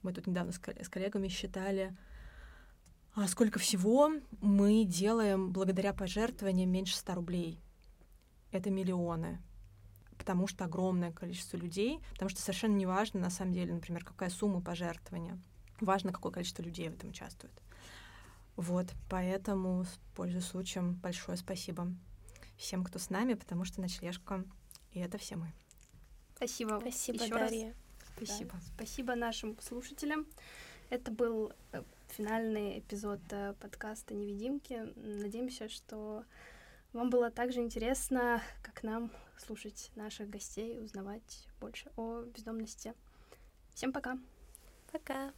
[0.01, 1.95] Мы тут недавно с коллегами считали,
[3.13, 7.59] а сколько всего мы делаем благодаря пожертвованиям меньше 100 рублей
[8.55, 9.41] это миллионы
[10.17, 14.29] потому что огромное количество людей, потому что совершенно не важно, на самом деле, например, какая
[14.29, 15.37] сумма пожертвования.
[15.81, 17.53] Важно, какое количество людей в этом участвует.
[18.55, 19.85] Вот, поэтому,
[20.15, 21.93] пользуясь случаем, большое спасибо
[22.57, 24.45] всем, кто с нами, потому что ночлежка—
[24.95, 25.51] и это все мы.
[26.35, 26.79] Спасибо.
[26.79, 27.67] Спасибо, Еще Дарья.
[27.67, 27.75] Раз.
[28.15, 28.51] Спасибо.
[28.53, 30.25] Да, спасибо нашим слушателям.
[30.89, 34.87] Это был э, финальный эпизод э, подкаста «Невидимки».
[34.95, 36.23] Надеемся, что
[36.95, 42.93] вам было также интересно, как нам слушать наших гостей, узнавать больше о бездомности.
[43.73, 44.17] Всем пока.
[44.91, 45.33] Пока.